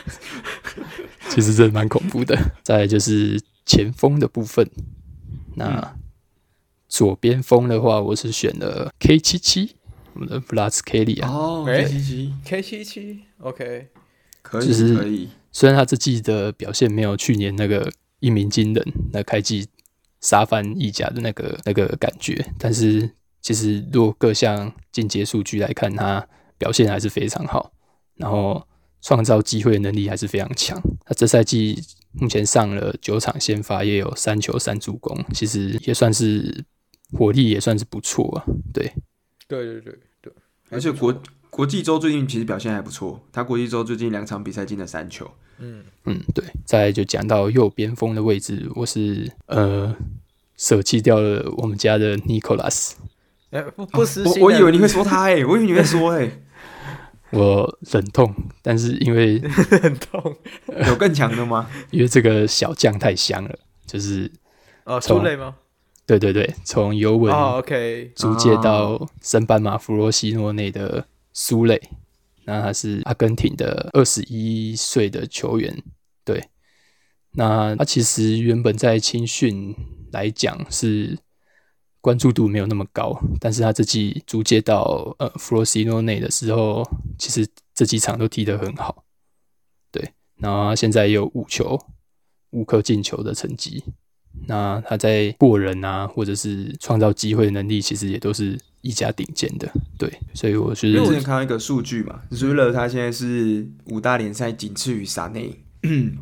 [1.28, 2.36] 其实真的蛮恐怖的。
[2.62, 4.68] 再来就是前锋的部分，
[5.56, 5.96] 那
[6.88, 9.76] 左边锋的话，我是选了 K 七七，
[10.14, 11.30] 我们的 Kvaratskhelia 啊。
[11.30, 13.88] 哦，K 七七，K 七七，OK，
[14.42, 15.28] 可以可以。
[15.52, 19.66] 虽然他这季的表现没有去年那个一鸣惊人、那开季
[20.20, 23.10] 杀翻意甲的那个那个感觉，但是
[23.40, 26.26] 其实如果各项进阶数据来看，他
[26.56, 27.72] 表现还是非常好，
[28.16, 28.66] 然后
[29.02, 30.80] 创造机会的能力还是非常强。
[31.04, 31.82] 他这赛季
[32.12, 36.64] 目前上了九场先发，也有三球三助攻，其实也算是
[37.12, 38.44] 火力也算是不错啊。
[38.72, 38.92] 对，
[39.46, 40.32] 对对对对，
[40.70, 41.22] 而且国。
[41.50, 45.28] 国际周最近其实表现还不错，他国际周最近两场比赛进了三球。
[45.58, 46.44] 嗯嗯，对。
[46.66, 49.96] 再就讲到右边锋的位置，我是呃
[50.58, 52.92] 舍弃掉了我们家的 Nicolas。
[53.50, 56.42] 哎、欸，不不实我我以为你会说他哎、欸，我以为你会说哎、欸，
[57.32, 59.36] 我忍痛，但是因为
[59.82, 60.36] 忍痛，
[60.86, 61.68] 有更强的吗？
[61.90, 64.30] 因为这个小将太香了，就是
[64.84, 65.56] 哦，苏雷吗？
[66.06, 71.06] 对对对，从尤文哦，OK，租借到升班马弗罗西诺内的。
[71.34, 71.80] 苏雷，
[72.46, 75.80] 那他是阿根廷的二十一岁的球员，
[76.24, 76.42] 对，
[77.34, 79.72] 那他其实原本在青训
[80.10, 81.16] 来讲是
[82.00, 86.82] 关注度没有那么高，但是他这季租借到呃弗罗西诺内的时候，
[87.18, 89.04] 其实这几场都踢得很好，
[89.90, 91.78] 对，然后他现在也有五球
[92.50, 93.82] 五颗进球的成绩。
[94.46, 99.68] 那他在过人啊，或者是创造机会的能力，其实也都是一家顶尖的。
[99.98, 106.16] 对，所以我是因为我之前看到一个数据嘛，Zule 他现在是五大联赛仅次于萨内， 嗯，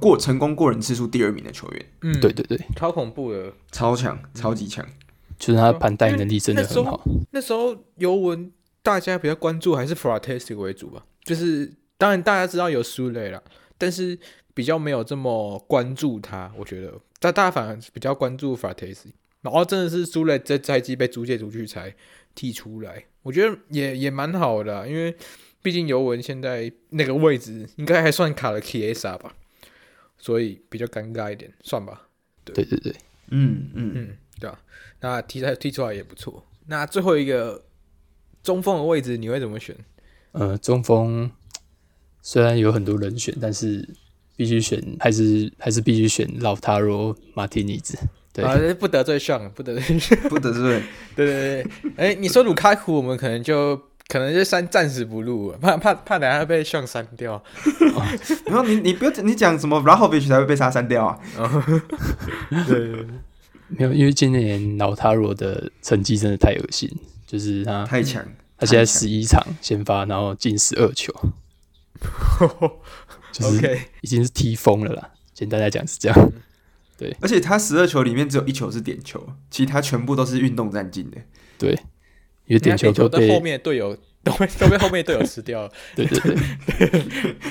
[0.00, 1.86] 过成功过人次数第二名的球员。
[2.00, 4.86] 嗯，对对对，超恐怖的，超强，超级强，
[5.40, 7.02] 就是他盘带能力真的很好。
[7.32, 13.42] 那时候尤文大家比较关注还是 Frattesi 为主吧，就是当然大家知道有 Süle 了，
[13.76, 14.16] 但是
[14.54, 16.92] 比较没有这么关注他，我觉得。
[17.18, 19.12] 但大家反而比较关注 Frattesi，
[19.42, 21.94] 然后真的是苏雷这赛季被租借出去才
[22.34, 25.14] 踢出来，我觉得也也蛮好的，因为
[25.62, 29.34] 毕竟尤文现在那个位置应该还算卡了 Chiesa 吧，
[30.16, 32.08] 所以比较尴尬一点，算吧。
[32.44, 32.94] 对对对对，
[33.28, 34.58] 嗯嗯嗯，对啊，
[35.00, 36.44] 那踢出踢出来也不错。
[36.66, 37.64] 那最后一个
[38.42, 39.76] 中锋的位置你会怎么选？
[40.32, 41.30] 呃，中锋
[42.22, 43.88] 虽然有很多人选，但是。
[44.36, 47.98] 必须选，还是还是必须选老塔罗马蒂尼兹？
[48.32, 50.82] 对啊，不得罪上，不得罪，不得罪。
[51.14, 53.76] 对对对，哎、欸，你说卢卡库，我们可能就
[54.08, 57.44] 可能就删暂时不录了，怕怕怕等下被上删掉。
[58.46, 61.20] 然后你你不要你讲什么 Vlahovic 才会被他删掉啊？
[62.66, 63.06] 对，对，对，
[63.70, 66.90] 没有，因为今年老塔罗的成绩真的太恶心，
[67.26, 68.24] 就是他太强，
[68.58, 71.14] 他现在十一场先发，然后进十二球。
[73.42, 75.10] OK，已经是踢疯了啦。
[75.32, 76.32] 简单来讲是这样，
[76.98, 77.16] 对。
[77.20, 81.18] 而且他十二球里面只有一球是点球，其他全部都是运动战进的。
[81.56, 81.72] 对，
[82.46, 85.72] 因为点球都被后面队友 都被都被后面队友吃掉了。
[85.94, 86.18] 对对
[86.76, 86.90] 对，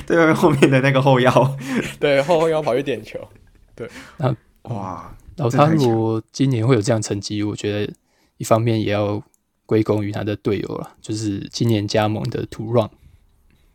[0.06, 1.58] 对 后面的那个后腰，
[2.00, 3.28] 对后腰跑去点球。
[3.74, 7.94] 对，那哇，然后他如今年会有这样成绩，我觉得
[8.38, 9.24] 一方面也要
[9.66, 12.90] 归功于他的队友了，就是今年加盟的 Thuram。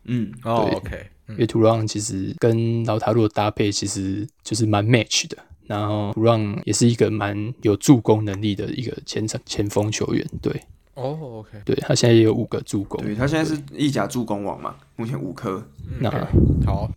[0.03, 1.07] 嗯，哦，OK。
[1.29, 10.61] 因为 Thuram 其实跟老塔罗搭配其实就是蛮 match 的，然后 Thuram 也是一个蛮有助攻能力的一个前场前锋球员，对，
[10.95, 15.63] 哦、oh,，OK，对他现在也有五个助攻，对他现在是意甲助攻王嘛，目前五颗。
[15.99, 16.89] 那 okay, 好，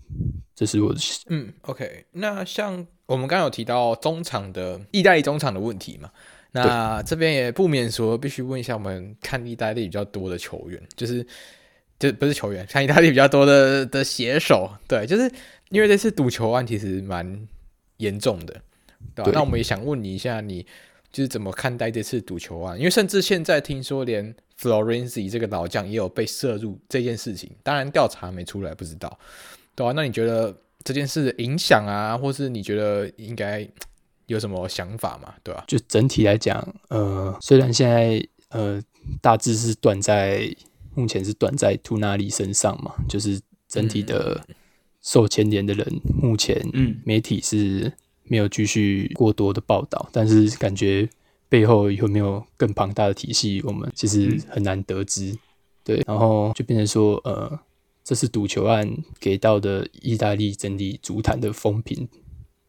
[0.55, 6.11] 这是我的嗯，OK，那像我们刚刚有提到中场的意大利中场的问题嘛，
[6.53, 11.27] 那这边也不免说必须问一下我们看意大利比较多的球员，就是。
[12.01, 15.29] 就不是球员，看意大利比较多的的写手，对，就是
[15.71, 17.49] 因为这次赌球案其实蛮
[17.97, 18.55] 严重的，
[19.17, 19.25] 对吧？
[19.25, 20.65] 对，那我们也想问你一下，你
[21.13, 22.79] 就是怎么看待这次赌球案？
[22.79, 29.19] 因为甚至现在听说连 Florenzi 这个老将也有被涉入这件事情，当然调查没出来，不知道，
[29.75, 29.93] 对啊？
[29.95, 33.69] 那你觉得这件事影响啊，或是你觉得应该
[34.27, 35.35] 有什么想法嘛？
[35.43, 35.65] 对吧？
[35.67, 38.83] 就整体来讲，呃，虽然现在呃
[39.21, 40.55] 大致是断在。
[40.95, 44.45] 目前是断在图纳里身上嘛，就是整体的
[45.01, 45.87] 受牵连的人，
[46.21, 46.61] 目前
[47.05, 47.93] 媒体是
[48.31, 51.09] 没有继续过多的报道，但是感觉
[51.49, 55.37] 背后有没有更庞大的体系，我们其实很难得知。
[55.83, 57.59] 对，然后就变成说，呃，
[58.05, 58.87] 这次赌球案
[59.19, 62.07] 给到的意大利整体足坛的风评，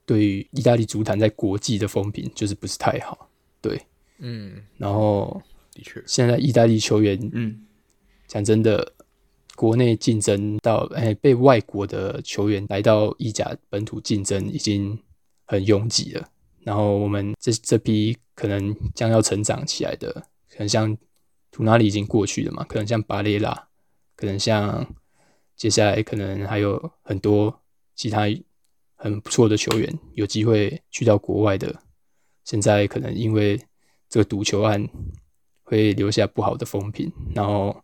[0.05, 3.29] 对于意大利足坛在国际的风评就是不是太好。
[3.61, 3.81] 对，
[4.19, 5.41] 嗯，然后
[5.73, 7.59] 的确，现在意大利球员，嗯，
[8.25, 8.93] 讲真的，
[9.57, 14.97] 国内竞争到哎，被外国的球员来到意甲本土竞争已经
[15.49, 16.29] 很拥挤的。
[16.59, 20.13] 然后我们这这批可能将要成长起来的，
[20.49, 20.95] 可能像
[21.51, 23.67] 图纳里已经过去了嘛，可能像巴雷拉，
[24.15, 24.85] 可能像
[25.55, 27.61] 接下来可能还有很多
[27.95, 28.25] 其他
[28.95, 31.81] 很不错的球员有机会去到国外的。
[32.43, 33.59] 现在可能因为
[34.07, 34.87] 这个赌球案
[35.63, 37.83] 会留下不好的风评，然后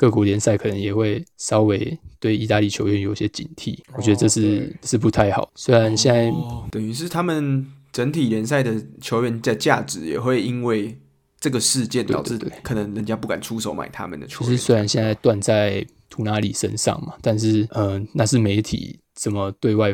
[0.00, 3.78] 各国联赛可能也会稍微对意大利球员有些警惕。
[3.92, 5.52] 我觉得这是是不太好。
[5.54, 6.32] 虽然现在
[6.70, 10.98] 等于是他们整体联赛的球员的价值也会因为
[11.38, 14.50] 这个事件导致可能人家不敢出手买他们的球员。
[14.50, 19.92] 其实虽然现在断在图纳里身上嘛，但是嗯、呃，那是媒体怎么对外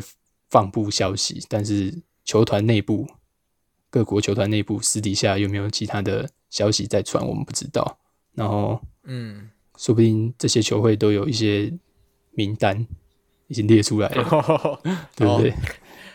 [0.49, 1.93] 放布消息，但是
[2.23, 3.05] 球团内部。
[3.89, 7.97] 各国球团内部私底下有没有其他的消息在传，我们不知道。
[8.33, 11.71] 然后，嗯，说不定这些球会都有一些
[12.31, 12.85] 名单
[13.47, 14.79] 已经列出来了，哦、
[15.15, 15.51] 对不对？
[15.51, 15.55] 哦、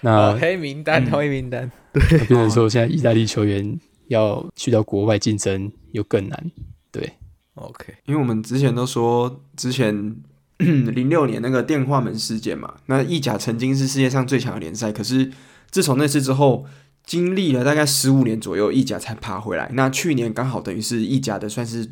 [0.00, 1.70] 那、哦、黑名单，黑名单。
[1.92, 6.50] 对， 变成说现在意大利球员要去到国外竞争又更难。
[6.90, 7.12] 对
[7.54, 7.94] ，OK。
[8.06, 10.16] 因为我们之前都说，之前
[10.58, 15.30] 零六年那个电话门事件嘛，那意甲曾经是世界上最强的联赛，可是
[15.70, 16.66] 自从那次之后。
[17.04, 19.68] 经历了大概十五年左右，意甲才爬回来。
[19.72, 21.90] 那去年刚好等于是意甲的算是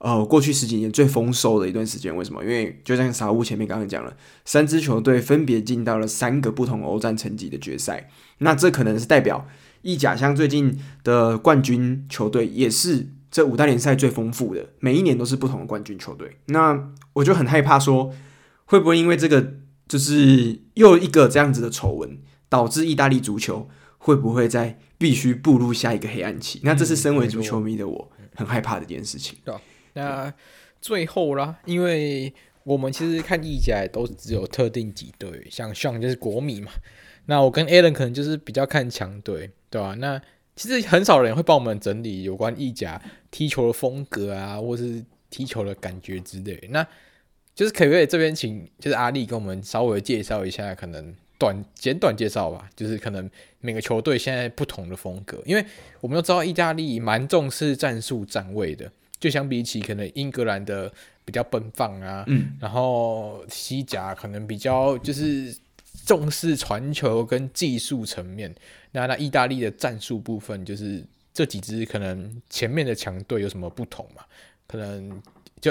[0.00, 2.14] 呃过去十几年最丰收的一段时间。
[2.14, 2.42] 为什么？
[2.42, 8.10] 因为就像沙乌前面刚刚讲了，三支球队分别进到了三个不同欧战层级的决赛。
[8.38, 9.46] 那这可能是代表
[9.82, 16.36] 意甲像最近的冠军球队，也是这五大联赛最丰富的，每一年都是不同的冠军球队。
[16.46, 18.12] 那我就很害怕说，
[18.64, 19.54] 会不会因为这个
[19.86, 23.68] 就是又一个这样子的丑闻，导致意大利足球？
[24.02, 26.58] 会不会在必须步入下一个黑暗期？
[26.62, 29.36] 那这是身为足球迷的我很害怕的一件事情。
[29.92, 30.32] 那
[30.80, 32.32] 最后啦，因为
[32.64, 36.70] 我们其实看意甲都只有特定几队，像像就是国米嘛。
[37.26, 39.94] 那我跟 Alan 可能就是比较看强队，对吧？
[39.98, 40.20] 那
[40.56, 46.68] 其实很少人会帮我们整理有关意甲踢球的风格啊，或是踢球的感觉之类。
[46.70, 46.86] 那
[47.54, 51.14] 就是可不可以这边请就是阿力跟我们稍微介绍一下，可能。
[51.40, 53.30] 短简短介绍吧，就是可能
[53.60, 55.64] 每个球队现在不同的风格，因为
[56.02, 60.90] 我们都知道意大利蛮重视战术站位的，就相比起可能英格兰的
[61.24, 65.54] 比较奔放啊，嗯，然后西甲可能比较就是
[66.06, 68.52] 重视传球跟技术层面，
[68.92, 71.04] 那那意大利的战术部分就是
[71.34, 74.22] 这几支可能前面的强队有什么不同嘛？
[74.66, 75.20] 可能
[75.60, 75.70] 就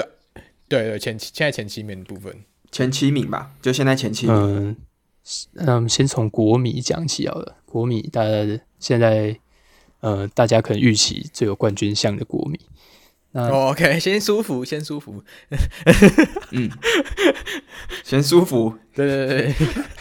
[0.68, 2.32] 对对前现在前七名的部分，
[2.70, 4.34] 前七名吧，就现在前七名。
[4.34, 4.76] 嗯
[5.54, 7.56] 嗯，先从国米讲起好了。
[7.66, 9.38] 国米，大家现在
[10.00, 12.58] 呃，大家可能预期最有冠军相的国米。
[13.32, 15.22] OK， 先舒服，先舒服。
[16.50, 16.70] 嗯，
[18.02, 18.74] 先舒服。
[18.94, 19.54] 对对对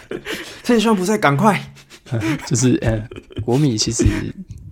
[0.08, 0.22] 对，
[0.64, 1.74] 趁双不在，赶快。
[2.48, 3.08] 就是呃，
[3.46, 4.04] 国米其实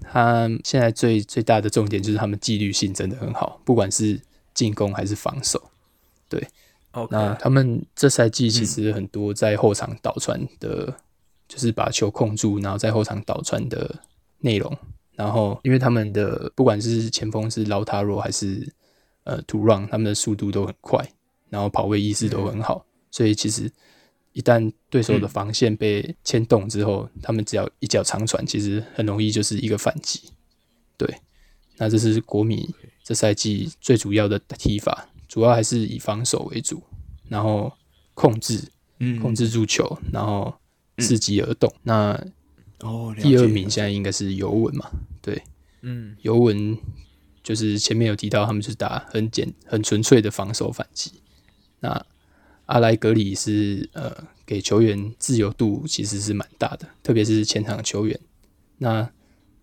[0.02, 4.20] 他现在最最大的重点就是他们纪律性真的很好，不管是
[4.56, 5.70] 进攻还是防守。
[6.28, 6.48] 对。
[6.94, 7.08] Okay.
[7.12, 10.94] 那他们这赛季其实很多在后场倒传的，嗯、
[11.48, 14.00] 就是把球控住，然后在后场倒传的
[14.40, 14.76] 内容。
[15.18, 18.72] 然后，因为他们的不管是前锋是劳塔罗还是
[19.24, 21.04] 呃图让，他们的速度都很快，
[21.50, 23.70] 然后跑位意识都很好，嗯、所以其实
[24.34, 30.30] 一旦对手的防线被牵动之后，嗯、他们只要一脚长传，其实很容易就是一个反击。
[30.96, 31.12] 对，
[31.78, 35.10] 那这是国米这赛季最主要的踢法。
[35.28, 36.82] 主要还是以防守为主，
[37.28, 37.70] 然后
[38.14, 38.64] 控制，
[39.00, 40.54] 嗯，控制住球，然后
[41.00, 41.70] 伺机而动。
[41.70, 42.26] 嗯、那
[42.82, 44.90] 哦，第二名现在应该是尤文嘛？
[45.22, 45.42] 对，
[45.82, 46.78] 嗯，尤文
[47.42, 51.14] 就是前面有提到，他们就是打很简、很纯粹的防守反击。
[51.80, 52.06] 那
[52.66, 54.16] 阿莱格里是呃，
[54.46, 58.20] 给球员自由度其实是蛮大的，特别是前场球员。
[58.78, 59.10] 那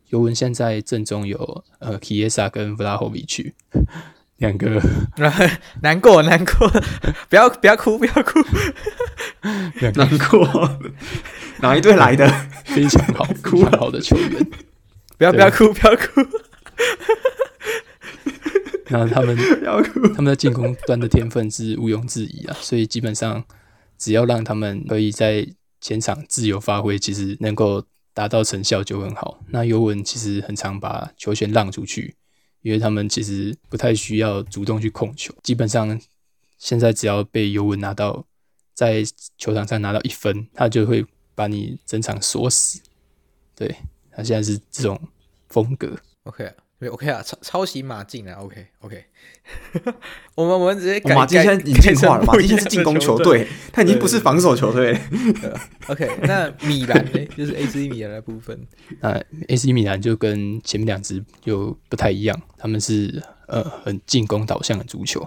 [0.08, 3.52] 尤文现在阵中有呃，基耶萨跟弗拉霍维奇。
[4.38, 4.80] 两个
[5.82, 6.68] 难过 难过，
[7.30, 8.40] 不要不要哭不要哭，
[9.80, 10.78] 两个难过，
[11.60, 12.28] 哪一队来的？
[12.64, 14.46] 非常好，非常好的球员，
[15.16, 16.04] 不要不要哭不要哭。
[18.88, 19.36] 那他们
[20.14, 23.42] 他们在进攻端的天分是毋庸置疑啊，所以基本上
[23.96, 25.46] 只要让他们可以在
[25.80, 29.40] 前场自由发挥，其实能够达到成效就很好。
[29.48, 32.16] 那尤文其实很常把球权让出去。
[32.64, 36.00] 因为他们其实不太需要主动去控球，基本上
[36.56, 38.24] 现在只要被尤文拿到
[38.72, 39.04] 在
[39.36, 41.04] 球场上拿到一分，他就会
[41.34, 42.80] 把你整场锁死。
[43.54, 43.76] 对，
[44.10, 44.98] 他现在是这种
[45.50, 45.94] 风格。
[46.22, 46.88] OK 啊。
[46.90, 49.04] OK 啊，抄抄袭马竞啊，OK OK，
[50.34, 51.14] 我们我们直接改。
[51.14, 54.98] 马竞现在已经进化了，马竞现在是进攻球队，他已经不是防守球队。
[55.88, 57.24] OK，那米兰呢？
[57.36, 58.66] 就是 AC 米兰的部分。
[59.00, 59.18] 那
[59.48, 65.26] AC 米兰就跟前面两支就不太一样，他们是呃很进攻导向的足球，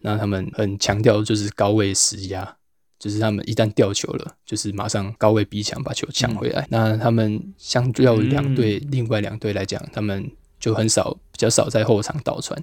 [0.00, 2.56] 那他们很强调就是高位施压，
[2.98, 6.62] 就是他们一旦掉球了，就是马上高位逼抢把球抢回来。
[6.62, 10.28] 嗯、那他们相较于两队、嗯、另外两队来讲，他们。
[10.58, 12.58] 就很少，比较少在后场倒传，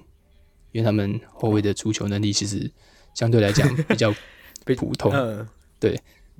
[0.72, 2.70] 因为他们后卫的出球能力其实
[3.14, 4.14] 相对来讲比较
[4.76, 5.12] 普通。
[5.12, 5.46] 嗯、
[5.80, 5.98] 对，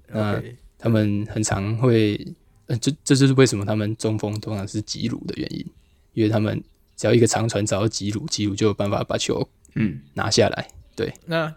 [0.09, 0.43] 那
[0.79, 2.27] 他们很常会，
[2.67, 5.65] 呃，这这就是为什么他们中锋通常是吉鲁的原因，
[6.13, 6.63] 因为他们
[6.97, 10.69] 只要一个长传找到吉鲁，吉鲁就有办法把球嗯拿下来。
[10.71, 11.55] 嗯、对，那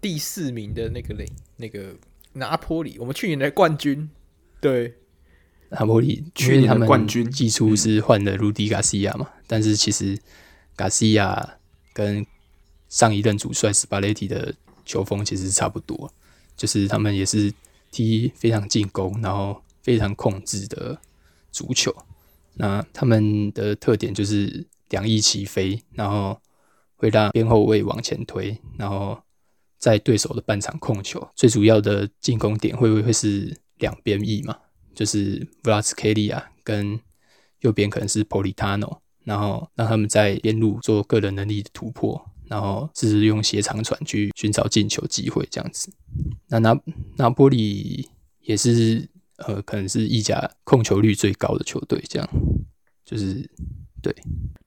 [0.00, 1.26] 第四名的那个嘞，
[1.56, 1.94] 那个
[2.32, 4.08] 拿坡里，我们去年的冠军，
[4.60, 4.94] 对。
[5.70, 9.28] 拿坡里去年的冠军，季初是换了鲁迪·加西亚嘛？
[9.46, 10.18] 但是其实
[10.76, 11.56] 加西亚
[11.92, 12.24] 跟
[12.88, 14.54] 上一任主帅斯巴雷蒂的
[14.84, 16.12] 球风其实差不多，
[16.56, 17.52] 就是他们也是
[17.90, 20.98] 踢非常进攻，然后非常控制的
[21.50, 21.94] 足球。
[22.54, 26.40] 那他们的特点就是两翼齐飞，然后
[26.96, 29.20] 会让边后卫往前推，然后
[29.78, 31.28] 在对手的半场控球。
[31.34, 34.56] 最主要的进攻点会不会是两边翼嘛？
[34.96, 36.98] 就是布拉兹凯利亚跟
[37.60, 45.92] 右边可能是波利塔诺，然后让他们在边路做个人能力的突破，然后是用斜长传去寻找进球机会这样子。
[46.48, 46.80] 那拿
[47.18, 48.08] 拿波里
[48.40, 52.28] 也是呃，可能是意甲控球率最高的球队，这样
[53.04, 53.48] 就是
[54.02, 54.14] 对。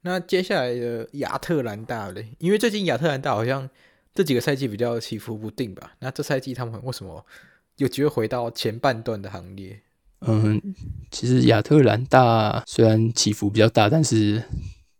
[0.02, 3.68] 那接下来的亚特兰大嘞，因为最近亚特兰大好像
[4.14, 5.94] 这几个赛季比较起伏不定吧？
[6.00, 7.26] 那这赛季他们为什么
[7.78, 9.82] 有机会回到前半段的行列？
[10.28, 10.62] 嗯，
[11.12, 14.44] 其实亚特兰大虽然起伏比较大，但是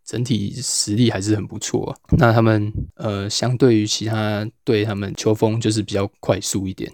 [0.04, 1.94] 整体实力还是很不错。
[2.16, 6.90] 那他们呃，相对于其他队，他们球风就是比较快速一点。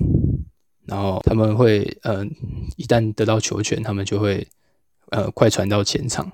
[0.87, 2.25] 然后他们会呃，
[2.77, 4.47] 一旦得到球权，他们就会
[5.11, 6.29] 呃快传到前场，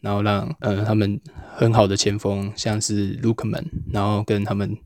[0.00, 1.20] 然后让呃他们
[1.54, 4.76] 很好的前锋，像是 Lookman，然后跟他们。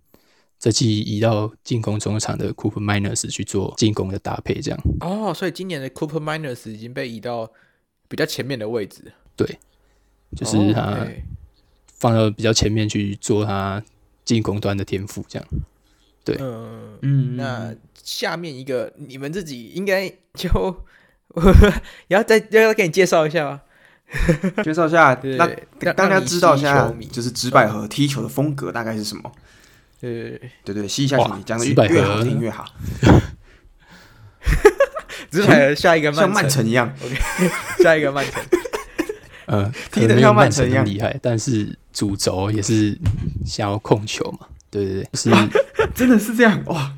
[0.59, 7.51] 这季移到进攻中场的 Cooper Miners 去做进攻的搭配，这样哦，所以今年的 Cooper Miners 已经被移到
[8.09, 9.13] 比较前面的位置。
[9.37, 9.59] 对，
[10.35, 11.07] 就是他
[11.99, 13.83] 放到比较前面去做他
[14.25, 15.49] 进攻端的天赋，这样。
[16.25, 17.37] 对，嗯嗯。
[17.37, 20.85] 那下面一个你们自己应该就
[22.09, 23.63] 要再要要给你介绍一下吗？
[24.65, 29.31] 介绍一下，那大家知道一下，就是直百合踢球的风格大概是什么？
[30.01, 32.67] 对对对，吸一下球，讲的越好听越好。
[35.31, 37.17] 直百合下一个像曼城一样，OK，
[37.83, 38.43] 下一个曼城。
[39.47, 42.99] 呃， 踢得像曼城一样厉害，但是主轴也是
[43.45, 44.47] 想要控球嘛。
[44.71, 45.31] 对对对，是，
[45.95, 46.93] 真的是这样哇！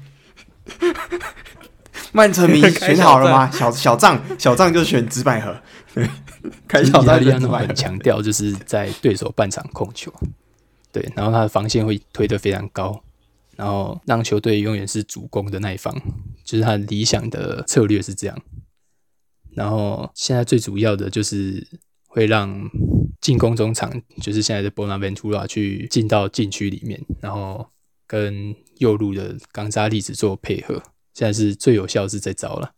[2.13, 3.51] 曼城迷选好了吗？
[3.53, 5.57] 小小账小账就选紫百合。
[5.95, 6.09] 对，
[6.67, 10.13] 开小账一样的话，很强调就是在对手半场控球。
[10.99, 13.01] 对，然后他的防线会推得非常高，
[13.57, 15.95] 然后让球队永远是主攻的那一方，
[16.45, 18.37] 就是他理想的策略是这样。
[19.53, 21.65] 然后现在最主要的就是
[22.09, 22.69] 会让
[23.21, 27.69] 进攻中场，就是现在的 Bonaventura 去进到禁区里面，然后
[28.05, 30.83] 跟右路的冈扎利子做配合，
[31.15, 32.73] 现在是最有效是这招了。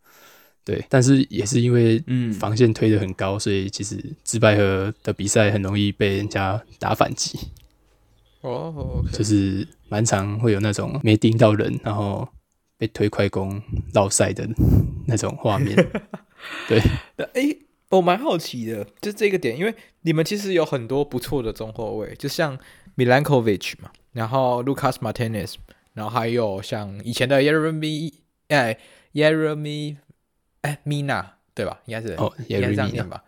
[0.63, 7.39] 对，但是也是因为嗯防线推得很高，所以其实直白河的比赛很容易被人家打反击。
[8.41, 9.11] 哦，oh.
[9.11, 12.27] 就是蛮常会有那种没盯到人，然后
[12.77, 13.61] 被推快攻
[13.93, 14.47] 绕赛的
[15.05, 15.75] 那种画面。
[16.67, 16.79] 对，
[17.17, 17.59] 哎、欸，
[17.89, 22.57] 我蛮好奇的，就这个点，因为你们其实有很多不错的中后卫，就像
[22.97, 25.55] Milankovic 嘛，然后 Lucas Martinez，
[25.93, 28.11] 然后还有像以前的 Yeremy，
[28.47, 28.79] 哎
[29.13, 29.97] ，Yeremy，
[30.61, 31.79] 哎，Mina，对吧？
[31.85, 33.23] 应该是哦，应该是这样念吧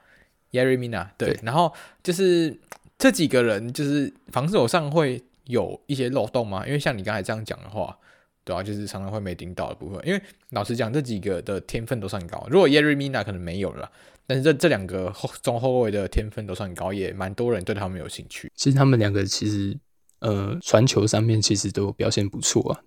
[0.52, 1.72] ，Yeremy Mina，对，对然后
[2.02, 2.60] 就是。
[3.04, 6.66] 这几个人就是防守上会有一些漏洞吗？
[6.66, 8.00] 因为像你刚才这样讲的话，
[8.46, 10.00] 对啊，就是常常会没盯到的部分。
[10.08, 10.22] 因为
[10.52, 12.48] 老实讲，这几个的天分都算高。
[12.50, 13.92] 如果 Yerry Mina 可能没有了，
[14.26, 18.50] 但是这这两个中后卫的天分都算高，也蛮多人对他们有兴趣。
[18.56, 19.78] 其实他们两个其实
[20.20, 22.80] 呃传球上面其实都表现不错啊，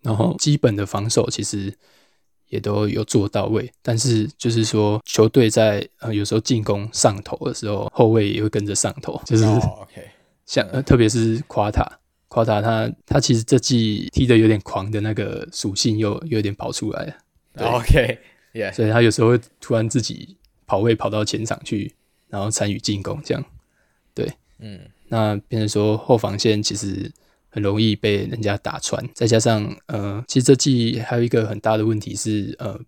[0.00, 1.74] 然后基本的防守其实。
[2.48, 9.86] 也都有做到位，但是就是说，球队在呃有时候进攻上头的时候，后卫也会跟着上头，就是、 oh.
[10.46, 11.86] 像呃特别是夸塔，
[12.28, 17.14] 夸塔他他其实这季踢的有点狂的那个属性又有点跑出来了，
[17.54, 18.72] 对 OK，yeah.
[18.74, 21.94] 所以他有时候会突然自己跑位跑到前场去，
[22.28, 23.44] 然后参与进攻这样。
[24.14, 24.26] 对，
[24.58, 27.12] 嗯，那变成说后防线其实
[27.48, 32.78] 很容易被人家打穿，再加上呃，其实这季还有一个很大的问题是呃，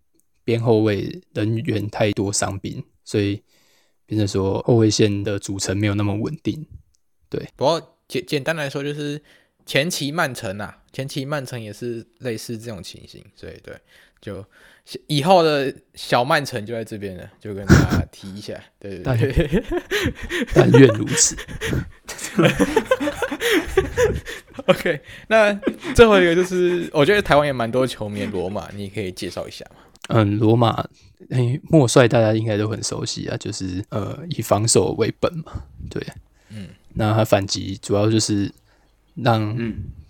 [0.45, 3.43] 边后卫人员太多伤兵，所以
[4.07, 6.66] 变成说后卫线的组成没有那么稳定。
[7.28, 9.23] 对，不过简简单来说就是
[9.65, 13.74] 前期曼城啊，前期曼城也是类似这种情形，所以对，
[14.20, 14.45] 就
[15.06, 19.64] 以后的小曼城就在这边了，就跟大家提一下，对 对对，
[20.54, 21.36] 但愿如此。
[24.66, 25.52] OK，那
[25.94, 29.76] 最后一个就是，我觉得台湾也蛮多球迷，罗马，你可以介绍一下吗？
[30.08, 30.84] 嗯，罗马，
[31.30, 36.04] 哎，莫帅大家应该都很熟悉啊，就是呃，以防守为本嘛，对，
[36.50, 36.68] 嗯。
[36.94, 38.52] 那他反击主要就是
[39.14, 39.56] 让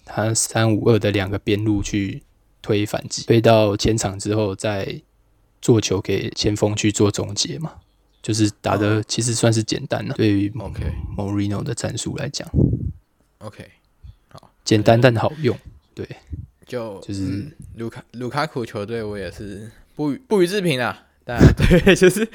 [0.06, 2.22] 他三五二的两个边路去
[2.62, 5.00] 推反击，推到前场之后再
[5.60, 7.72] 做球给前锋去做终结嘛，
[8.22, 10.14] 就是打的其实算是简单了。
[10.14, 10.82] 对于 OK
[11.16, 12.48] Mourinho 的战术来讲
[13.38, 13.66] ，OK，
[14.28, 15.56] 好，简单但好用。
[15.94, 16.08] 对，
[16.66, 21.06] 就就是卢卡卢卡库球队，我也是不予不予置评啊。
[21.22, 22.26] 但 对，就是。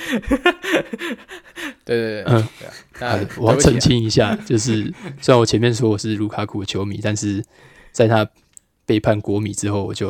[1.83, 4.91] 对对对，嗯，对啊，我要澄清一下，就是
[5.21, 7.43] 虽然我前面说我是卢卡库的球迷，但是
[7.91, 8.27] 在他
[8.85, 10.09] 背叛国米之后，我就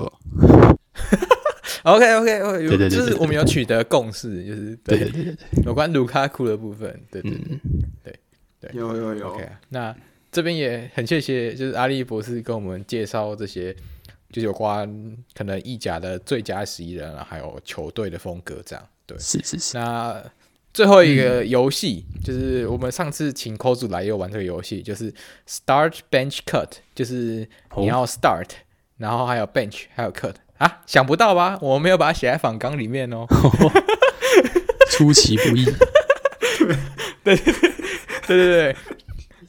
[1.84, 4.98] OK OK OK，对对对，就是我们有取得共识，就是对。
[4.98, 7.32] 对对对，有关卢卡库的部分，对对
[8.04, 8.20] 对
[8.60, 9.96] 对，有有有，OK，那
[10.32, 13.74] 这边也很谢谢，就是阿力博士跟我们介绍这些，
[14.32, 14.88] 就是有关
[15.34, 20.24] 可能意甲的最佳十一人啊，还有球队的风格这样，对，是是是，那。
[20.74, 25.10] 最后一个游戏、嗯、就是我们上次请 Kozu 来又玩这个游戏，就是
[25.48, 27.48] Start Bench Cut，就是
[27.78, 28.56] 你要 Start，、哦、
[28.98, 31.58] 然后还有 Bench，还有 Cut 啊，想不到吧？
[31.62, 33.26] 我没有把它写在访纲里面哦，
[34.92, 35.66] 出其不意，
[37.24, 37.54] 对对
[38.28, 38.76] 对对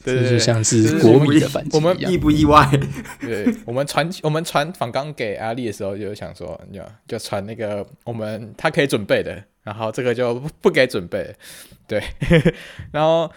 [0.03, 2.69] 对对，就像是国米的反击一样，我们意不意外？
[3.19, 9.43] 对，我们传我们传访纲给阿力的时候，就想说，就就传那个我们他可以准备的。
[9.63, 11.35] 然后这个就不给准备，
[11.85, 12.01] 对，
[12.89, 13.29] 然后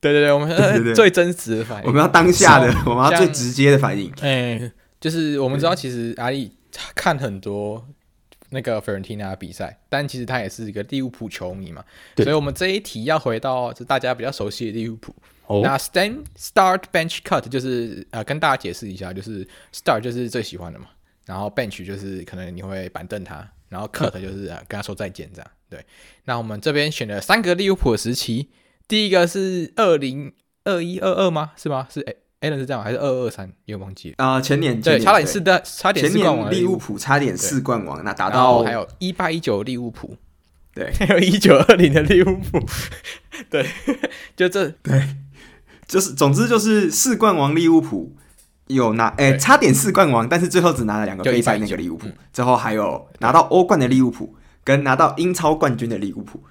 [0.00, 4.12] 对对对，我们最真实的反应，我们要当下的，我们要最直接的反应。
[4.22, 4.60] 哎，
[5.00, 6.52] 就是我们知道，其实阿力
[6.94, 7.86] 看很多
[8.50, 11.84] 那个费伦蒂娜的比赛，但其实他也是一个利物浦球迷嘛，
[12.16, 15.14] 所以我们这一题要回到就大家比较熟悉的利物浦。
[15.62, 20.86] 那 stand start bench cut 就是呃跟大家解释一下，就是 start 就是最喜欢的嘛，
[21.24, 23.48] 然后 bench 就是可能你会板凳他。
[23.68, 25.84] 然后 cut 就是跟他说再见，这样对。
[26.26, 28.48] 那我们这边选了三个利物浦的时期，
[28.86, 30.32] 第一个是二零
[30.62, 31.50] 二一二二吗？
[31.56, 31.88] 是吗？
[31.90, 33.50] 是哎，Allen 是这样还是二二三？
[33.64, 34.40] 有忘记啊？
[34.40, 40.16] 前年对，差点四的，差点四冠王利物浦差点四冠王，那达到还有一八一九利物浦，
[40.74, 42.60] 对， 还有一九二零的利物浦，
[43.50, 43.66] 对，
[44.36, 45.02] 就这 对，
[45.86, 48.14] 就是总之就是四冠王利物浦。
[48.68, 54.34] 有拿诶、欸，差点四冠王，但是最后只拿了两个杯赛那个利物浦，之后还有拿到欧冠的利物浦，
[54.64, 56.42] 跟拿到英超冠军的利物浦，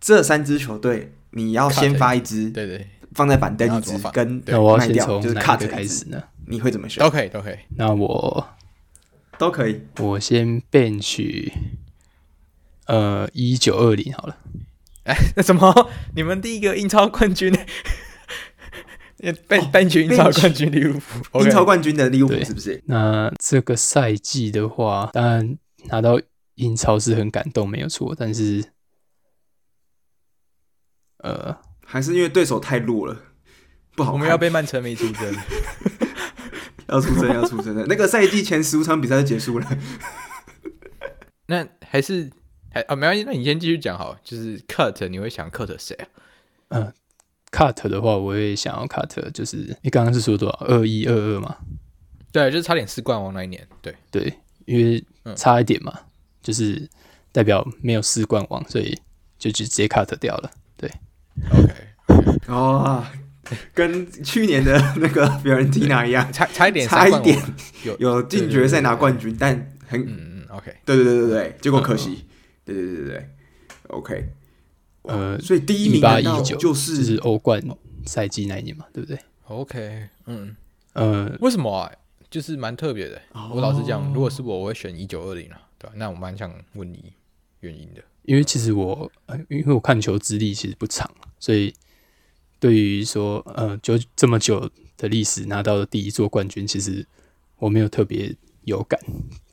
[0.00, 4.42] 这三支球队，你要先发一支，对对，放在板凳一支，跟
[4.76, 6.22] 卖掉就是 cut 开始呢？
[6.46, 7.02] 你会怎么选？
[7.02, 7.56] 都可以，都可以。
[7.76, 8.48] 那我
[9.38, 11.52] 都可以，我先 bench，
[12.86, 14.36] 呃，一九二零好了。
[15.04, 15.90] 哎，那什么？
[16.14, 17.52] 你们第一个英超冠军？
[19.46, 22.82] 被被英超冠军利物浦，英超冠军的利物浦是不是？
[22.86, 25.58] 那这个赛季的话，当然
[25.88, 26.18] 拿到
[26.54, 28.14] 英超是很感动，没有错。
[28.18, 28.64] 但是，
[31.18, 31.54] 呃，
[31.90, 33.20] 还是因为对手太弱了，
[33.96, 34.12] 不好。
[34.12, 35.34] 我们要被曼城没 出征，
[36.86, 37.84] 要出征要出征的。
[37.86, 39.78] 那个赛季前十五场比赛就结束了。
[41.46, 42.30] 那还是
[42.72, 43.24] 还啊，没关系。
[43.24, 45.96] 那你先继续讲好，就是 cut，你会想 cut 谁
[46.68, 46.78] 啊？
[46.78, 46.92] 嗯。
[47.50, 50.66] cut 的话，我也想要 cut，就是你刚刚是说多少？
[50.66, 51.56] 二一二二嘛？
[52.30, 53.66] 对，就是差点四冠王那一年。
[53.82, 54.32] 对对，
[54.66, 55.04] 因为
[55.34, 56.04] 差一点嘛，嗯、
[56.40, 56.88] 就是
[57.32, 58.96] 代表没有四冠王，所以
[59.36, 60.52] 就直接 cut 掉了。
[60.76, 60.88] 对
[61.52, 61.74] ，OK，
[62.48, 63.04] 哦，
[63.74, 67.38] 跟去年的那个费伦蒂娜一样， 差差一点，差一点
[67.84, 69.54] 有有进决赛拿冠军，但
[69.86, 72.24] 很嗯嗯 OK，对对对对对，结果可惜，
[72.64, 73.26] 对对对对对
[73.88, 74.28] ，OK。
[75.02, 77.62] 呃，所以第一名一九就是欧冠
[78.04, 79.18] 赛季那一年嘛，对不对
[79.48, 80.54] ？OK，嗯，
[80.92, 81.90] 呃，为什么啊？
[82.30, 83.20] 就是蛮特别的。
[83.50, 85.94] 我老实讲，如果是我，我会选一九二零啊，对吧？
[85.96, 87.12] 那我蛮想问你
[87.60, 89.10] 原因的，因为其实我，
[89.48, 91.10] 因为我看球资历其实不长，
[91.40, 91.74] 所以
[92.60, 97.04] 对于说，呃，就这么久的历史拿到的第一座冠军，其实
[97.56, 99.00] 我没有特别有感，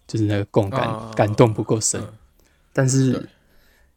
[0.05, 1.99] 就是那个共感感动不够深，
[2.71, 3.27] 但是。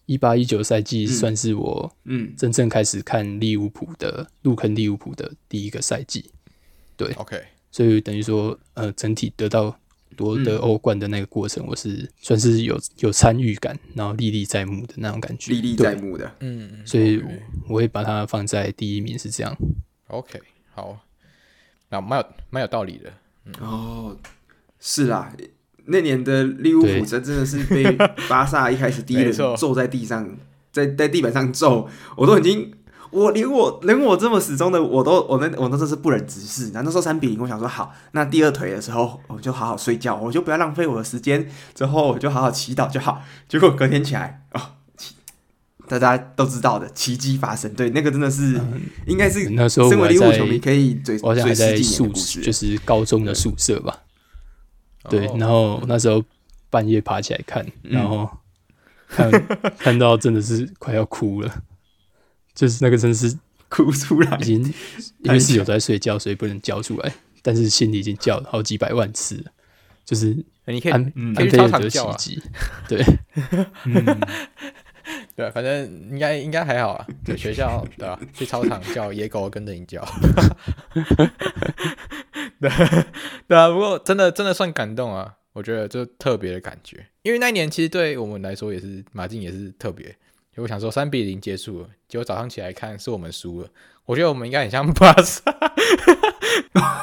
[0.07, 2.35] 一八一九赛季算是我嗯。
[2.37, 6.33] 真正开始看利物浦的入坑利物浦的第一个赛季。
[6.97, 7.41] 对，OK，
[7.71, 9.79] 所以等于说呃整体得到
[10.17, 16.31] 夺得欧冠的那个过程，我是算是有有参与感，然后历历在目的那种感觉，历历在目的。
[16.41, 17.23] 嗯，所以
[17.69, 19.57] 我会把它放在第一名，是这样。
[20.09, 20.41] OK，
[20.75, 20.99] 好，
[21.89, 23.13] 那蛮有蛮有道理的。
[23.47, 24.17] 嗯、哦，
[24.79, 25.33] 是啦。
[25.87, 27.85] 那年的利物浦真真的是被
[28.29, 30.37] 巴萨一开始第一轮揍 在地上，
[30.71, 32.73] 在在地板上揍，我都已经，
[33.11, 36.67] 我连我连我这么始终的，我都我那我那时候是不忍直视。
[36.73, 43.23] 然后那时候三比零，我想说好，那第二腿的时候我就好好睡觉，我就不要浪费我的时间，之后我就好好祈祷就好。
[43.49, 44.61] 结果隔天起来哦，
[45.89, 53.97] 大家都知道的奇迹发生，对，那个真的是、嗯、应该是那时候身为利物浦球迷可以最我想在宿舍就是高中的宿舍吧。
[55.09, 56.23] 对，然后那时候
[56.69, 58.29] 半夜爬起来看，嗯、然后
[59.09, 59.31] 看
[59.79, 61.53] 看到真的是快要哭了，
[62.61, 63.35] 就是那个真是
[63.71, 64.63] 哭出来，已经
[65.23, 69.45] 因为室友在睡觉，所以不能叫出来，但是心里已经叫了好几百万次了，
[70.05, 70.93] 就是你可以
[71.39, 72.17] 去操场叫啊，
[72.87, 73.03] 对，
[73.87, 74.21] 嗯，
[75.35, 78.21] 对，反正应该应该还好啊，在学校对吧？
[78.35, 80.07] 去操场叫野狗跟着你叫。
[82.61, 82.71] 对
[83.49, 85.37] 对啊，不过真的真的算感动啊！
[85.55, 90.15] 我觉得就特别的感觉，因为那一年其实对我们来说也是马竞也是特别。
[90.61, 93.69] 就我想说三比零结束了，结果早上起来看是我们输了。
[94.05, 95.41] 我觉得我们应该很像 巴萨。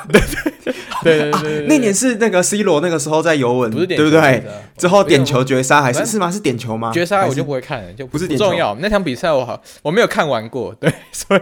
[0.09, 4.43] 对对对对对，那年是那个 C 罗那个时候在尤文，不是点球对不对？
[4.77, 6.31] 之后点球绝杀还是是吗？
[6.31, 6.91] 是点球吗？
[6.93, 8.75] 绝杀我就不会看了，就不是点重要。
[8.75, 11.41] 那场比赛我好我没有看完过，对， 所以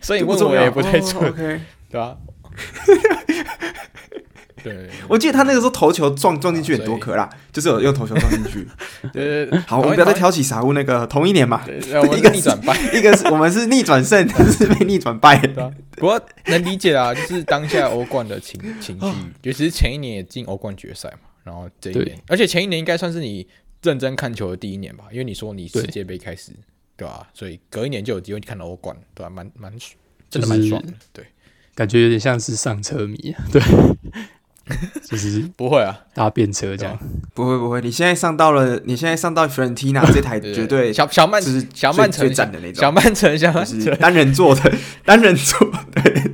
[0.00, 1.32] 所以问我也不太准，
[1.90, 2.16] 对吧？
[4.62, 8.66] 对，我记得他那个时候头球撞撞进去很多颗啦，就是有用头球撞进去。
[9.12, 15.38] 对，好，我们不要再挑起傻物那个同一年嘛， 一个逆转败， 一个是我们是逆转胜，他是被逆转败。
[15.92, 23.46] 不过能理解啊，就是当下欧冠的情情绪，尤其是前一年也进欧冠决赛嘛，然后这一年，而且前一年应该算是你
[23.82, 26.52] 认真看球的第一年吧，因为你说你世界杯开始，
[26.96, 27.28] 对吧？
[27.34, 29.30] 所以隔一年就有机会看到欧冠，对吧？
[29.30, 29.72] 蛮蛮
[30.30, 31.24] 真的蛮爽的，对。
[31.72, 33.62] 感觉有点像是上车迷，对，
[35.04, 36.98] 就是不会啊，搭便车这样，
[37.34, 37.80] 不会不会。
[37.80, 44.72] 你现在上到了，你现在上到 Fiorentina 这台绝对小小曼就是小曼城站的那种小曼城，小曼城单人座的
[45.04, 45.58] 单人座，
[45.92, 46.32] 对。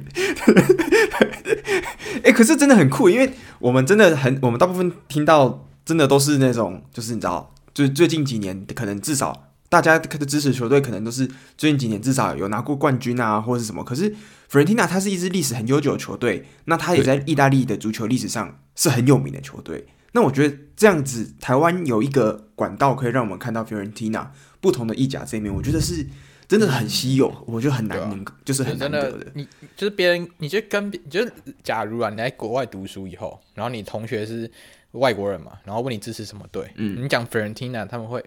[2.25, 9.45] 哎，可是真的很酷，因为我们真的很，我们大部分听到真的都是那种，就是你知道，就是最近几年可能至少。
[9.81, 11.27] 大家的支持球队可能都是
[11.57, 13.85] 最近几年至少有拿过冠军啊，或者是什么。
[13.85, 14.09] 可是
[14.49, 19.87] 弗伦蒂娜它是一支历史很悠久的球队，那它也在意大利的足球历史上是很有名的球队。
[20.13, 26.07] 那我觉得这样子，台湾有一个管道可以让我们看到弗伦蒂娜不同的意甲这一面，我觉得是
[26.49, 29.27] 真的很稀有，我觉得很难能，啊、就是很难得的。
[29.35, 29.47] 你
[29.77, 31.33] 就是别人，你就跟别，就是
[31.63, 34.51] 假如啊，你在国外读书以后，然后你同学是
[34.93, 38.25] 外国人嘛，然后问你支持什么队，嗯，你讲弗伦蒂娜，他们会。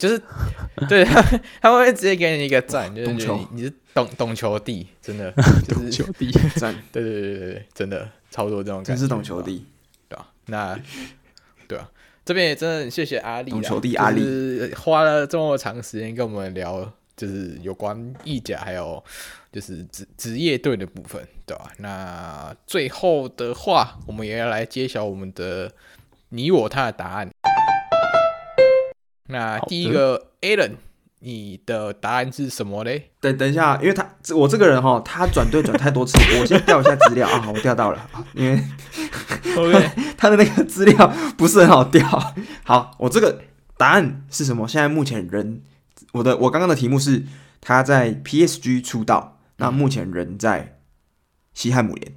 [0.00, 0.20] 就是，
[0.88, 1.20] 对他，
[1.60, 5.30] 他们会直接给你一个赞，就是你你是懂懂球帝，真的，
[5.68, 9.66] 懂球帝赞，对对对对对，真的超多这种感觉，真是懂球帝，
[10.08, 10.26] 对吧？
[10.46, 10.80] 那，
[11.68, 11.86] 对啊，
[12.24, 19.04] 这边也真的很谢谢阿力，懂球帝阿力，花了这么长时间跟我们聊，就是有关意甲还有
[19.52, 21.70] 就是职职业队的部分，对吧？
[21.76, 25.70] 那最后的话，我们也要来揭晓我们的
[26.30, 27.28] 你我他的答案。
[29.30, 30.72] 那第一个 Alan，
[31.20, 33.10] 你的答案是什么嘞？
[33.20, 37.50] 等等一下，因为他我这个人哈，他转队转太多次， 我先调一下资料啊。
[37.52, 38.62] 我调到了，因为
[39.56, 42.06] OK 他的那个资料不是很好调。
[42.64, 43.42] 好，我这个
[43.76, 44.66] 答案是什么？
[44.66, 45.62] 现在目前人，
[46.12, 47.24] 我的我刚刚的题目是
[47.60, 50.78] 他在 PSG 出道，那目前人在
[51.54, 52.12] 西汉姆联。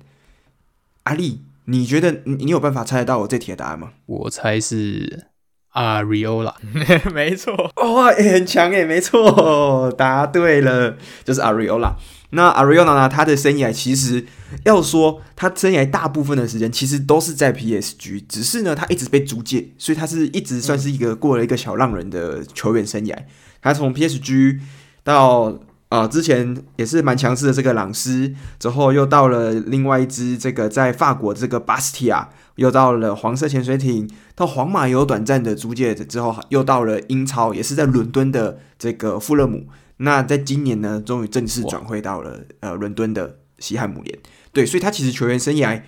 [1.04, 3.92] 阿力，你觉得你你有办法猜得到我这题的答案吗？
[4.06, 5.28] 我猜是。
[5.74, 6.54] Areola，
[7.14, 11.94] 没错，哇、哦，很强诶，没错， 答对了，就是 Areola。
[12.36, 13.08] 那 Areola 呢？
[13.08, 14.26] 他的生涯其实
[14.66, 23.16] 要说，他生涯大部分的时间其实都是在 PSG，只是呢，他一直被租借，所以他是一直算是一个过了一个小浪人的球员生涯。
[23.62, 24.60] 他从 PSG
[25.04, 25.60] 到
[25.90, 32.30] 啊、呃，之前也是蛮强势的这个朗斯，之后又到了另外一支这个在法国这个巴斯蒂亚。
[32.56, 39.68] 又到了黄色潜水艇，到皇马有短暂的租借之后，又到了英超，也是在伦敦的这个富勒姆。
[39.98, 44.20] 那在今年呢，终于正式转会到了呃伦敦的西汉姆联。
[44.52, 45.82] 对，所以他其实球员生涯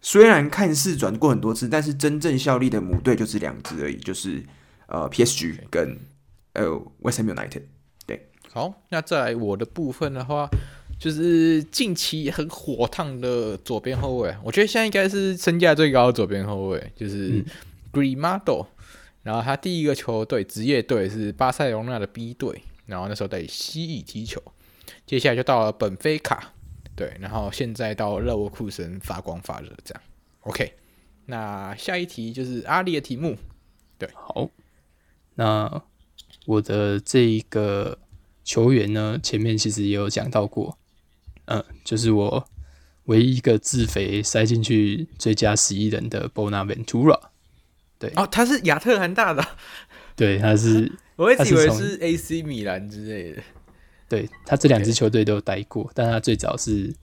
[0.00, 4.44] 虽然看似转过很多次，但是真正效力的母队就是两支而已，就是
[4.86, 5.98] 呃 PSG 跟
[6.54, 6.66] 呃
[7.00, 7.62] West Ham United。
[8.06, 10.48] 对，好，那在我的部分的话，
[11.00, 17.42] 就是近期很火烫的左边后卫，我觉得现在应该是身价最高的左边后卫，就是
[17.90, 18.66] Grimado、嗯。
[19.22, 24.42] 然后他第一个球队职业队是巴塞罗那的 B 队，然后那时候在西乙踢球，
[25.06, 26.52] 接下来就到了本菲卡，
[26.94, 30.02] 对，然后现在到勒沃库森发光发热这样。
[30.40, 30.74] OK，
[31.26, 33.36] 那下一题就是阿里的题目，
[33.98, 34.50] 对，好，
[35.34, 35.82] 那
[36.46, 37.98] 我的这一个
[38.42, 40.78] 球员呢，前面其实也有讲到过，
[41.50, 42.48] 嗯，就是我
[43.04, 47.18] 唯一一个自肥塞进去最佳十一人的 Bonaventura。
[47.98, 49.46] 对哦，他是亚特兰大的，
[50.16, 53.42] 对，他是， 我一直以为是 AC 米兰之类的。
[54.08, 56.94] 对，他这两支球队都有待过，但他最早是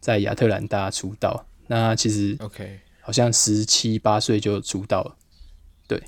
[0.00, 1.46] 在亚特兰大出道。
[1.66, 5.16] 那其实 OK，好像十七八岁就出道了。
[5.88, 6.00] 对，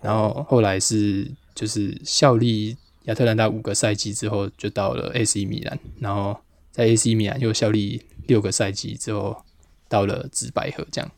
[0.00, 6.40] 然后后来是就是效力亚特兰大五个赛季之后，就到了 AC 米兰，然后
[6.70, 9.44] 在 AC 米兰又效力六个赛季之后，
[9.88, 11.10] 到了紫百合这样。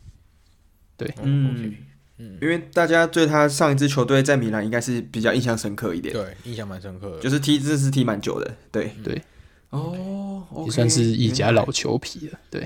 [0.96, 1.56] 对，嗯。
[1.56, 1.74] Okay
[2.40, 9.20] 因为大家对他上一支球队在米兰应该是比较印象深刻一点，对，印象蛮深刻的，就是踢这是踢蛮久的，对对，
[9.70, 12.64] 哦，也算是意甲老球皮了，对。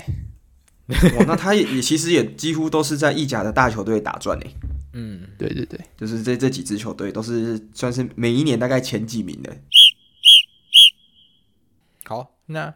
[1.17, 4.45] 哇，那他也也其实也几乎都是在意甲的大球队打转呢，
[4.93, 9.57] 嗯，对对对，就是这这几支球队都是算是每一年大概前几名的。
[12.05, 12.73] 好，那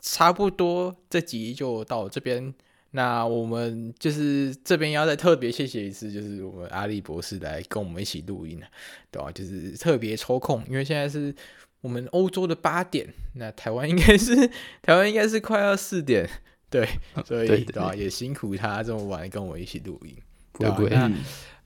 [0.00, 2.54] 差不多这集就到这边。
[2.92, 8.58] 那我们就是这边要再特别谢谢一次，就是我们阿力博士来跟我们一起录音，
[9.10, 9.30] 对吧？
[9.32, 11.34] 就是特别抽空，因为现在是
[11.82, 14.34] 我们欧洲的八点，那台湾应该是
[14.80, 16.26] 台湾应该是快要四点，
[16.70, 16.88] 对，
[17.26, 17.94] 所以对吧？
[17.94, 20.16] 也辛苦他这么晚跟我们一起录音，
[20.58, 20.78] 对吧？
[20.90, 21.12] 那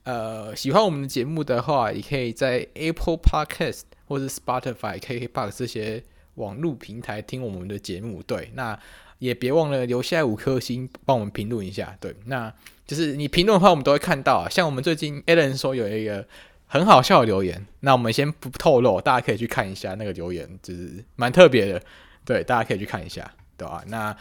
[0.03, 6.03] 呃，喜欢我们的节目的话，也可以在 Apple Podcast 或者 Spotify、KKBOX 这些
[6.35, 8.77] 网络平台听我们的节目，对，那。
[9.21, 11.95] 也别忘了留下五颗星，帮我们评论一下。
[12.01, 12.51] 对，那
[12.87, 14.49] 就是你评论的话，我们都会看到啊。
[14.49, 16.25] 像我们最近 Alan 说有一个
[16.65, 21.79] 很好笑的留言，那我们先不透露，大家可以去看一下那个留言，就是蛮特别的。
[22.25, 23.83] 对，大家可以去看一下，对吧？
[23.85, 24.17] 那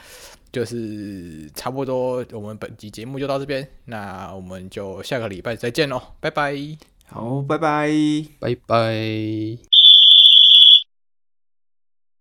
[0.52, 6.54] 就是差不多，我们本集节目就到这边，那我们就下个礼拜再见喽，拜拜。
[7.06, 7.88] 好，拜拜，
[8.38, 9.69] 拜拜。